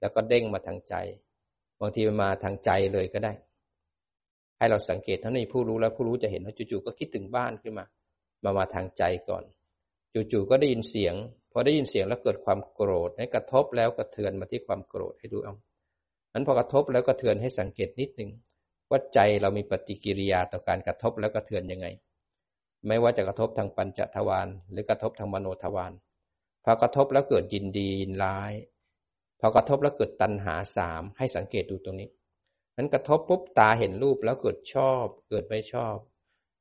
[0.00, 0.94] แล้วก็เด้งมาทางใจ
[1.80, 3.32] บางทีมันมาทางใจเลยก็ได้
[4.58, 7.86] ให้เราสังเกตท่านี้ผู้รู้แล้วผู้รู้จะเห็นว่าจู่ๆก็คิดถึงบ้านขึ้นมา
[8.44, 9.44] มามาทางใจก่อน
[10.32, 11.14] จู่ๆก็ได้ยินเสียง
[11.52, 15.54] พอได้ยินเสียงแล้วเกิดความโกรธให้กระทบแล้วกระเทือนมาที่ความโกรธให้ดูเอา
[16.32, 18.30] นั้นพอกระทบแล้วกระเทือนให้สังเกตนิดนึง
[18.90, 21.86] ว่าใจเรามีปฏิกิริยาต่อการกระทบแล้วกระเทือนยังไง
[22.86, 25.92] ไม่ว่าจะกระทบทางปัญจทวารหรือกระทบทางมโนทวาร
[26.64, 28.52] พอกระทบแล้วเกิดยินดียินร้าย
[29.40, 32.10] พอกระทบแล้วเกิดตัณหาสามให้สังเกตดูตรงนี้
[32.76, 35.96] นั้นกระทบปุ๊บตาเห็นรูปแล้วเกิดชอบ เกิดไม่ชอบ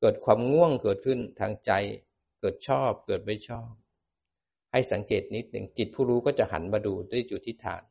[0.01, 1.71] เกิดความง่วงเกิดขึ้นทางใจ
[2.39, 3.71] เกิดชอบเกิดไม่ชอบ
[4.71, 7.83] ให้สังเกตนิดหนึ่งจิตผู้รู้ก็จะหันมาดูด้วยจุดที่ฐาน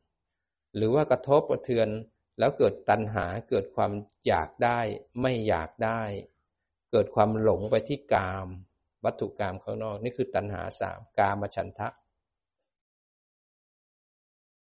[0.75, 1.89] หรือว่ากระทบกระเทือน
[2.39, 3.91] แล้วเกิดตัณหาเกิดความ
[4.27, 4.79] อยากได้
[5.21, 6.01] ไม่อยากได้
[6.91, 8.47] เกิดความหลงไปที่กาม
[9.05, 11.87] วัตถุกรรมข้างนอก นี่คือตัณหาสามกามฉันทะ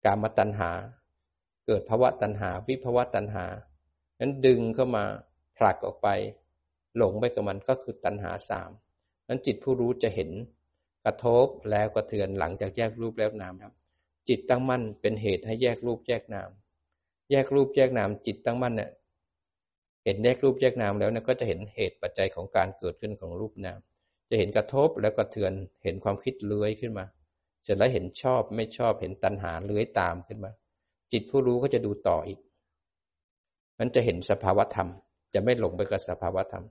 [0.04, 0.70] กามตัณหา
[1.66, 3.44] เกิดภาวะตัณหา วิภาวะตัณหา
[4.20, 5.04] นั้นดึงเข้ามา
[5.56, 6.08] ผลักออกไป
[6.96, 8.70] หลงไปกับมันก็คือตัณหาสาม
[9.28, 10.30] นั้นจิตผู้รู้จะเห็น
[11.04, 13.72] กระทบแล้วกระเทือนหลังจากแยกรูปแล้วนามครับ
[14.28, 16.50] จิตตั้งมั่นเป็นเหตุให้แยกรูปแยกนาม
[17.30, 18.90] แยกรูปแยกนาม จิตตั้งมั่นเนี่ย
[20.04, 23.78] เห็นแยกรูปแยกนามแล้วเนี่ยก็จะเห็นเหตุปัจจัยของการเกิดขึ้นของรูปนาม
[24.30, 25.52] จะเห็นกระทบแล้วกระเทือน
[25.84, 27.04] เห็นความคิดเลื้อยขึ้นมา
[27.64, 30.52] เสร็จแล้วเห็นชอบไม่ชอบเห็นตัณหาเลื้อยตามขึ้นมา
[31.12, 32.38] จิตผู้รู้ก็จะดูต่ออีก
[33.78, 34.88] มันจะเห็นสภาวธรรม
[35.34, 36.64] จะไม่หลงไปกับสภาวธรรม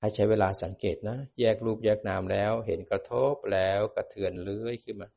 [0.00, 5.08] ให้ใช้เวลาสังเกตนะ แยกรูปแยกนามแล้ว เห็นกระทบแล้วกระเทือนเลื้อยขึ้นมา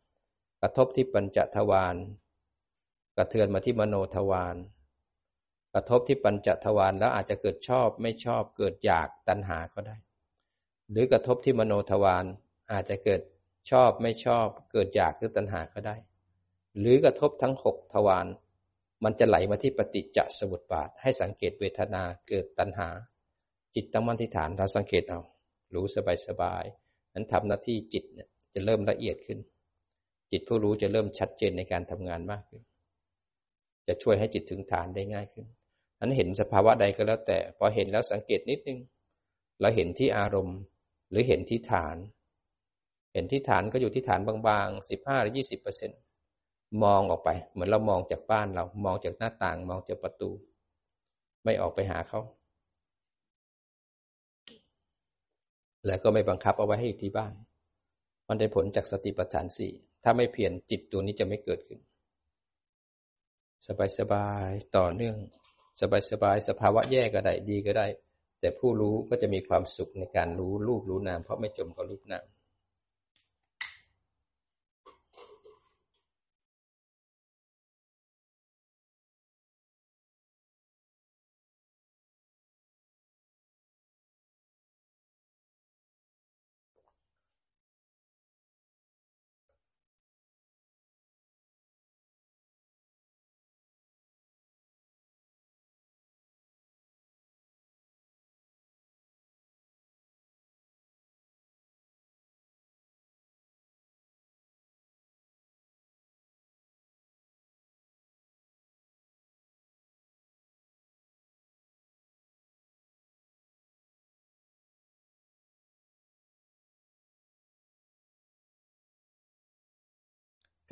[0.62, 1.96] กระทบที่ปัญจทวาร
[3.18, 4.56] กระเทือนมาที่มโนทวาร
[5.74, 9.96] กระทบที่ปัญจทวารแล้วอาจจะเกิดชอบไม่ชอบเกิดอยากตัณหาก็ได้
[10.92, 12.26] หรือกระทบที่มโนทวาร
[12.72, 13.22] อาจจะเกิด
[13.72, 15.96] ชอบไม่ชอบเกิดอยากหรือตัณหาก็ได้
[16.80, 18.28] หรือกระทบทั้งหกทวาร
[19.04, 22.90] มันจะไหลมาที่ปฏิจจสมุปบาท ให้สังเกตเวทนาเกิดตัณหา
[23.76, 25.22] จิตตั้งมั่นที่ฐานเราสังเกตเอา
[25.74, 26.64] รู้สบายสบาย
[27.14, 29.40] นั้นทำหน้าที่จิตเนี่ยจะเริ่มละเอียดขึ้น
[30.32, 32.62] จิตผู้รู้จะเริ่มชัดเจนในการทำงานมากขึ้น
[33.88, 35.46] จะช่วยให้จิตถึงฐานได้ง่ายขึ้น
[36.00, 38.80] นั้นเห็นสภาวะใดก็แล้วแต่ พอเห็นแล้วสังเกตนิดนึง
[39.62, 40.60] เราเห็นที่อารมณ์
[41.10, 41.98] หรือเห็นที่ฐาน
[43.14, 45.96] เห็นที่ฐานก็อยู่ที่ฐานบางๆสิบห้าหรือยี่สิบเปอร์เซ็นต
[46.84, 50.30] มองออกไป เหมือนเรามองจากบ้านเรามองจากหน้าต่างมองจากประตู
[51.44, 52.20] ไม่ออกไปหาเขา
[55.86, 57.34] แล้วก็ไม่บังคับเอาไว้ให้อยู่ที่บ้าน
[58.28, 61.80] มันได้ผลจากสติปัฏฐานสี่ถ้าไม่เพียรจิตตัวนี้จะไม่เกิดขึ้น
[63.68, 65.18] สบายสบายต่อเนื่อง
[65.82, 67.88] สบายสบายสภาวะแย่ก็ได้ดีก็ได้
[68.40, 72.26] แต่ผู้รู้ก็จะมีความสุขในการรู้รูปรู้นาม เพราะไม่จมกับรูปนาม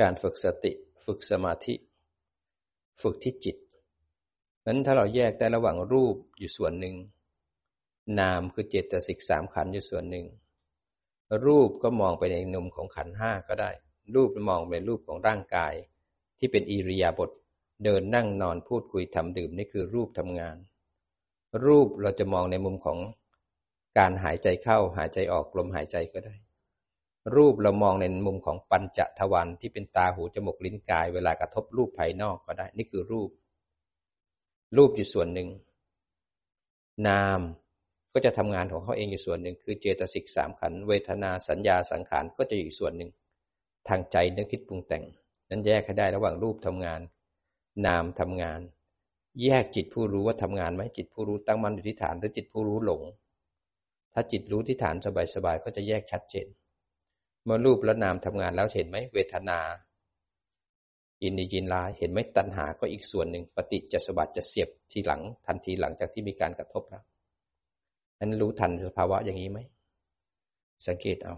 [0.01, 0.71] การฝึกสติ
[1.05, 1.75] ฝึกสมาธิ
[3.01, 3.57] ฝึกที่จิต
[4.65, 6.95] นั้นถ้าเราแยกได้ระหว่างรูปอยู่ส่วนหนึ่ง
[8.19, 10.25] นามคือเจตสิกสามขันอยู่ส่วนหนึ่ง
[11.45, 13.71] รูปก็มองไปในนุมของขันห้าก็ได้
[14.15, 15.73] รูปมองเป็นรูปของร่างกาย
[16.39, 17.29] ที่เป็นอิริยาบถ
[17.83, 20.57] เดินนั่งนอนพูดคุยทำดื่มนี่คือรูปทำงาน
[21.65, 22.99] รูปเราจะมองในมุมของ
[23.97, 26.35] การหายใจเข้าหายใจออกลมหายใจก็ได้
[27.33, 33.29] รูปเรามองในมุมของปัญจทวารที่เป็นตาหูจมูกลิ้นกาย เวลากระทบรูปภายนอกก็ได้ นี่คือรูป
[34.77, 35.49] รูปอยู่ส่วนหนึ่ง
[37.07, 37.41] นาม
[38.13, 43.11] ก็จะทำงานของเขาเองอยู่ส่วนหนึ่ง คือเจตสิกสามขันเวทนาสัญญาสังขารก็จะอยู่ส่วนหนึ่ง
[43.87, 45.03] ทางใจนึกคิดปรุงแต่ง
[45.49, 47.01] นั้นแยกให้ได้ระหว่างรูปทำงาน
[47.85, 48.61] นามทำงาน
[49.43, 53.01] แยกจิตผู้รู้ว่าทำงานไหมจิตผู้รู้ตั้งมั่นอยู่ที่ฐานหรือจิตผู้รู้หลง
[54.13, 54.95] ถ้าจิตรู้ที่ฐาน
[55.35, 56.47] สบายๆก็จะแยกชัดเจน
[57.45, 59.59] เมื่อรูปและนามทำงานแล้วเห็นไหมเวทนา
[61.23, 67.03] อินดีจินลาเห็นไหมตัณหาก็อีกส่วนหนึ่งปฏิจจสมบัติจะเสียบทีหลังทันทีหลังจากที่มีการกระทบแล้ว
[68.19, 69.59] นั้นรู้ทันสภาวะอย่างนี้ไหม
[70.87, 71.35] สังเกตเอา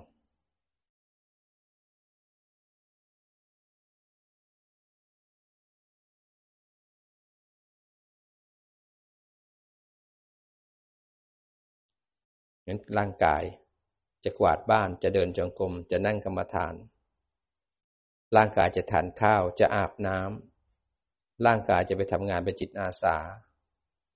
[12.68, 13.44] นั้นร่างกาย
[14.24, 16.76] จะกวาดบ้านจะเดินจงกรมจะนั่งกรรมฐาน
[18.36, 23.18] ร่างกายจะทานข้าวจะอาบน้ำร่างกายจะไปทำงานเป็นจิตอาสา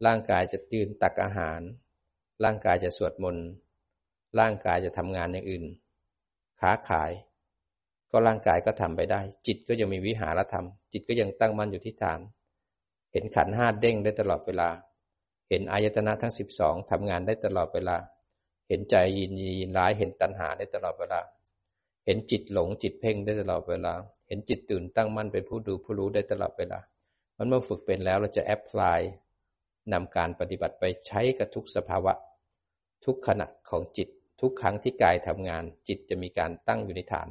[0.06, 1.62] ร่างกายจะตื่นตักอาหาร
[2.44, 3.46] ร่างกายจะสวดมนต์
[4.40, 5.64] ร่างกายจะทำงานอย่างอื่น
[6.62, 7.12] ค้าขาย
[8.12, 12.20] ก็ร่างกายก็ทำไปได้ จิตก็ยังมีวิหารธรรม จิตก็ยังตั้งมั่นอยู่ที่ฐาน
[13.12, 14.70] เห็นขันห้าเด้งได้ตลอดเวลา
[15.50, 17.98] เห็นอายตนะทั้งสิบสองทำงานได้ตลอดเวลา
[18.72, 21.20] เห็นใจยินยินร้ายเห็นตัณหาได้ตลอดเวลา
[22.06, 23.94] เห็นจิตหลงจิตเพ่งได้ตลอดเวลา
[24.28, 26.80] เห็นจิตตื่นตั้งมั่นเป็นผู้ดูผู้รู้ได้ตลอดเวลา
[27.38, 29.00] มันเมื่อฝึกเป็นแล้วเราจะแอพพลาย
[29.94, 32.14] นำการปฏิบัติไปใช้กับทุกสภาวะ
[33.06, 34.08] ทุกขณะของจิต
[34.42, 37.28] ทุกครั้งที่กายทำงาน จิตจะมีการตั้งอยู่ในฐาน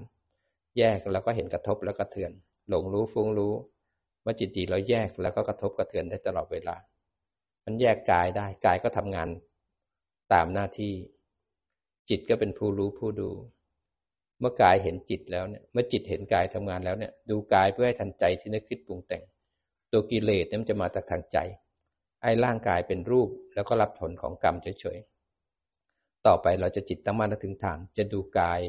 [0.78, 2.32] แยกแล้วก็เห็นกระทบแล้วก็เทือน
[2.68, 3.55] หลงรู้ฟุ้งรู้
[4.22, 6.76] เมื่อจิตดีเราแยกแล้วก็กระทบกระเทือนได้ตลอดเวลา
[7.64, 9.28] มันแยกกายได้กายก็ทำงาน
[10.32, 10.93] ตามหน้าที่
[12.11, 13.31] จิตก็เป็นผู้รู้ผู้ดู
[14.41, 19.23] เมื่อกายเห็นจิตแล้วเนี่ย เมื่อจิตเห็นกายทำงานแล้วเนี่ย ดูกายเพื่อให้ทันใจที่นึกคิดปรุงแต่ง
[19.93, 21.39] ตัวกิเลสเนี่ยมันจะมาจากทางใจ
[22.23, 28.61] ไอ้ร่างกายเป็นรูปแล้วก็รับผลของกรรมเฉยๆ ต่อไปเราจะจิตตั้งมั่นถึงฐาน จะดูกาย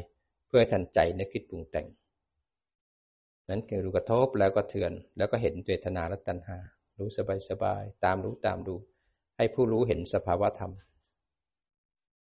[0.48, 1.86] เพื่อทันใจนึกคิดปรุงแต่ง
[3.48, 6.58] นั้นคือรู้กระทบแล้วก็เทือน แล้วก็เห็นเวทนาและตัณหา
[6.98, 7.10] รู้
[7.48, 8.74] สบายๆ ตามรู้ตามดู
[9.36, 10.72] ให้ผู้รู้เห็นสภาวะธรรม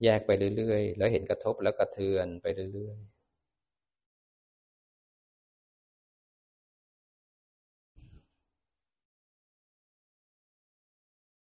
[0.04, 3.16] แยกไปเรื่อยๆ แล้วเห็นกระทบแล้วกระเทือนไปเรื่อยๆ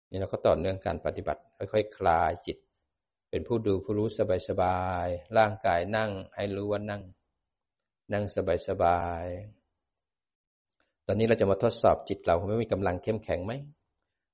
[0.10, 2.58] นี่เราก็ต่อเนื่องการปฏิบัติ ค่อยๆ คลายจิต
[3.30, 4.08] เป็นผู้ดูผู้รู้
[4.49, 7.02] สบายๆ ร่างกายนั่งให้รู้ว่านั่ง
[8.14, 8.24] นั่ง
[8.68, 13.54] สบายๆ ตอนนี้เราจะมาทดสอบจิตเราไม่มีกำลังเข้มแข็งไหม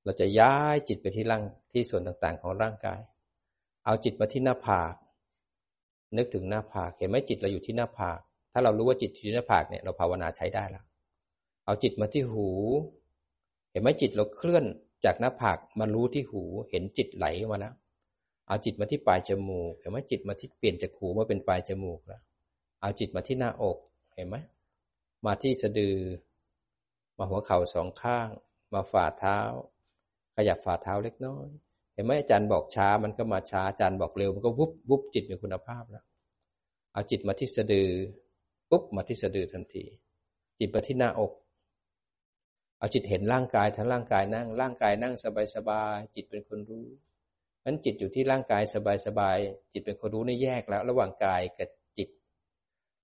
[0.03, 2.99] เราจะย้ายจิตไปที่ร่างที่ส่วนต่างๆ ของร่างกาย
[3.87, 4.93] เอาจิตมาที่หน้าผาก
[6.17, 8.19] นึกถึงหน้าผากเห็นไหมจิตเราอยู่ที่หน้าผาก
[8.51, 10.83] ถ้าเรารู้ว่าจิตอยู่ที่หน้าผากเนี่ยเราภาวนาใช้ได้แล้ว
[11.65, 12.49] เอาจิตมาที่หู
[13.71, 14.65] เห็นไหมจิตเราเคลื่อน
[15.05, 17.73] จากหน้าผากมารู้ที่หู เห็นจิตไหลมาแล้ว
[18.47, 22.21] เอาจิตมาที่ปลายจมูก เห็นไหมจิตมาที่เปลี่ยนจากหูมาเป็นปลายจมูกแล้ว
[22.81, 23.77] เอาจิตมาที่หน้าอก
[24.15, 24.35] เห็นไหม
[25.25, 25.97] มาที่สะดือ
[27.17, 28.29] มาหัวเข่าสองข้าง
[28.73, 29.39] มาฝ่าเท้า
[30.35, 31.47] ขยับฝ่าเท้าเล็กน้อย
[31.97, 36.03] เห็นไหมอาจารย์บอกช้ามันก็มาช้าอาจารย์บอกเร็ว มันก็วุบวุบจิตมีคุณภาพแล้ว
[36.93, 37.89] เอาจิตมาที่สะดือ
[38.69, 39.85] ปุ๊บมาที่สะดือทันที
[40.59, 41.31] จิตไปที่หน้าอก
[42.79, 45.13] เอาจิตเห็นร่างกายทั้งร่างกายนั่ง ร่างกายนั่ง
[45.55, 46.87] สบายๆจิตเป็นคนรู้
[47.65, 48.63] นั้นจิตอยู่ที่ร่างกาย
[49.07, 52.09] สบายๆจิตเป็นคนรู้นี่แยกแล้ว ระหว่างกายกับจิต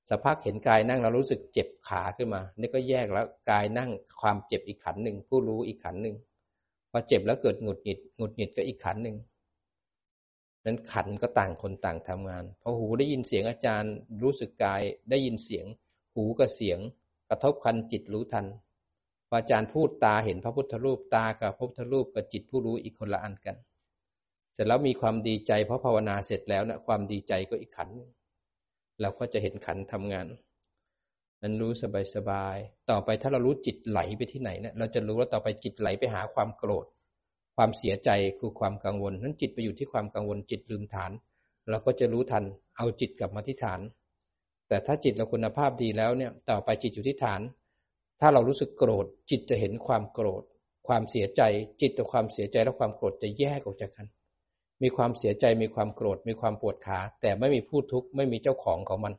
[0.10, 3.90] สักพักเห็นกายนั่งเรารู้สึกเจ็บขาขึ้นมา นี่ก็แยกแล้วกายนั่ง
[4.22, 6.16] ความเจ็บอีกขันหนึ่งผู้รู้อีกขันหนึ่ง
[6.96, 9.18] พอเจ็บแล้วเกิดหงุดหงิดหงุดหงิดก็อีกขันหนึ่ง
[10.66, 15.66] นั้นขันก็ต่างคนต่างทำงานพอหูได้ยินเสียงอาจารย์ รู้สึกกายได้ยินเสียง
[16.16, 16.80] หูกับเสียง
[17.30, 18.46] กระทบคันจิตรู้ทัน
[19.28, 23.58] พออาจารย์พูดตาเห็นพระพุทธรูปตากับพระพุทธรูปกับจิตผู้รู้อีกคนละอันกัน
[24.54, 27.90] เสร็จแล้วมีความดีใจเพราะภาวนาเสร็จแล้วนะความดีใจก็อีกขัน
[29.02, 30.28] เราก็จะเห็นขันทำงาน
[31.44, 32.58] นั้นรู้สบายสบาย
[32.90, 36.86] ต่อไปถ้าเรารู้จิตไหลไปที่ไหนเนะี่ยเราจะรู้ว่าต่อไปจิตไหลไปหาความโกรธ
[37.56, 41.12] ความเสียใจคือความกังวล นั้นจิตไปอยู่ที่ความกังวลจิตลืมฐาน
[41.70, 42.44] เราก็จะรู้ทัน
[42.78, 43.80] เอาจิตกลับมาที่ฐาน
[44.68, 47.42] แต่ถ้าจิตเราคุณภาพดีแล้วเนี่ย ต่อไปจิตอยู่ที่ฐาน
[48.22, 50.44] ถ้าเรารู้สึกโกรธ จิตจะเห็นความโกรธ
[50.88, 51.42] ความเสียใจ
[51.82, 54.08] จิตกับความเสียใจและความโกรธจะแยกออกจากกัน
[54.84, 59.14] มีความเสียใจมีความโกรธ มีความปวดขา แต่ไม่มีผู้ทุกข์ไม่มีเจ้าของของมัน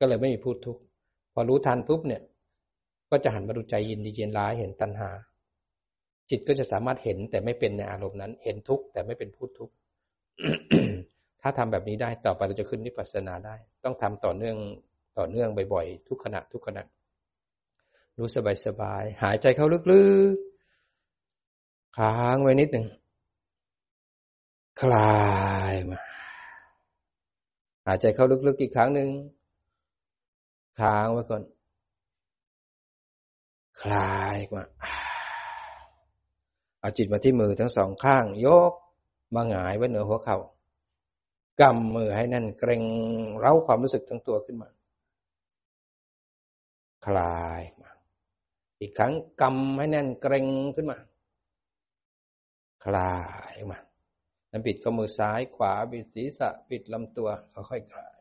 [0.00, 0.80] ก็เลยไม่มีผู้ทุกข์
[1.40, 2.22] อรู้ทันปุ๊บเนี่ย
[3.10, 5.10] ก็จะหันมาดูใจยินดีเย็นร้ายเห็นตัณหา
[6.30, 9.74] จิตก็จะสามารถเห็นแต่ไม่เป็นในอารมณ์นั้น เห็นทุกข์แต่ไม่เป็นผู้ทุกข์
[11.42, 14.56] ถ้าทำแบบนี้ได้ต่อไปเราจะขึ้นนิพพานาได้ ต้องทำต่อเนื่อง
[15.18, 16.82] ต่อเนื่องบ่อยๆ ทุกขณะทุกขณะ
[18.18, 18.28] รู้
[18.66, 22.86] สบายๆหายใจเข้าลึกๆค้างไว้นิดหนึ่ง
[24.80, 25.20] คลา
[25.72, 26.00] ยมา
[27.86, 29.08] หายใจเข้าลึกๆอีกครั้งหนึ่ง
[30.78, 31.42] ค้างไว้ก่อน
[33.82, 34.64] คลายมา
[36.80, 38.72] เอาจิตมาที่มือทั้งสองข้าง ยก
[39.34, 40.38] มาหงายไว้เหนือหัวเขา่า
[41.60, 42.84] กำมือให้แน่นเกรง
[43.38, 44.68] เร้าความรู้สึกทั้งตัวขึ้นมา
[47.06, 47.90] คลายมา
[48.80, 50.46] อีกครั้งกำให้แน่นเกรง
[50.76, 50.98] ขึ้นมา
[52.84, 53.14] คลา
[53.52, 53.78] ยมา
[54.48, 57.28] แล้วปิดข้อมือซ้ายขวา ปิดศีรษะ ปิดลำตัว
[57.70, 58.19] ค่อยๆคลาย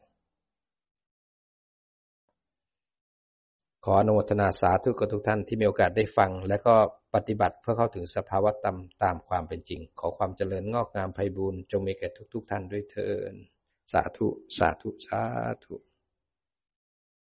[3.86, 6.75] ขออนุโมทนาสาธุกับทุกท่านที่มีโอกาสได้ฟัง และก็
[7.15, 13.34] ปฏิบัติเพื่อเข้าถึงสภาวะตามตามความเป็นจริง ขอความเจริญงอกงามไพบูรณ์จงมีแก่ทุกๆท่านด้วยเถิน
[13.91, 14.27] สาธุ
[14.57, 15.21] สาธุ สา
[15.63, 15.75] ธุ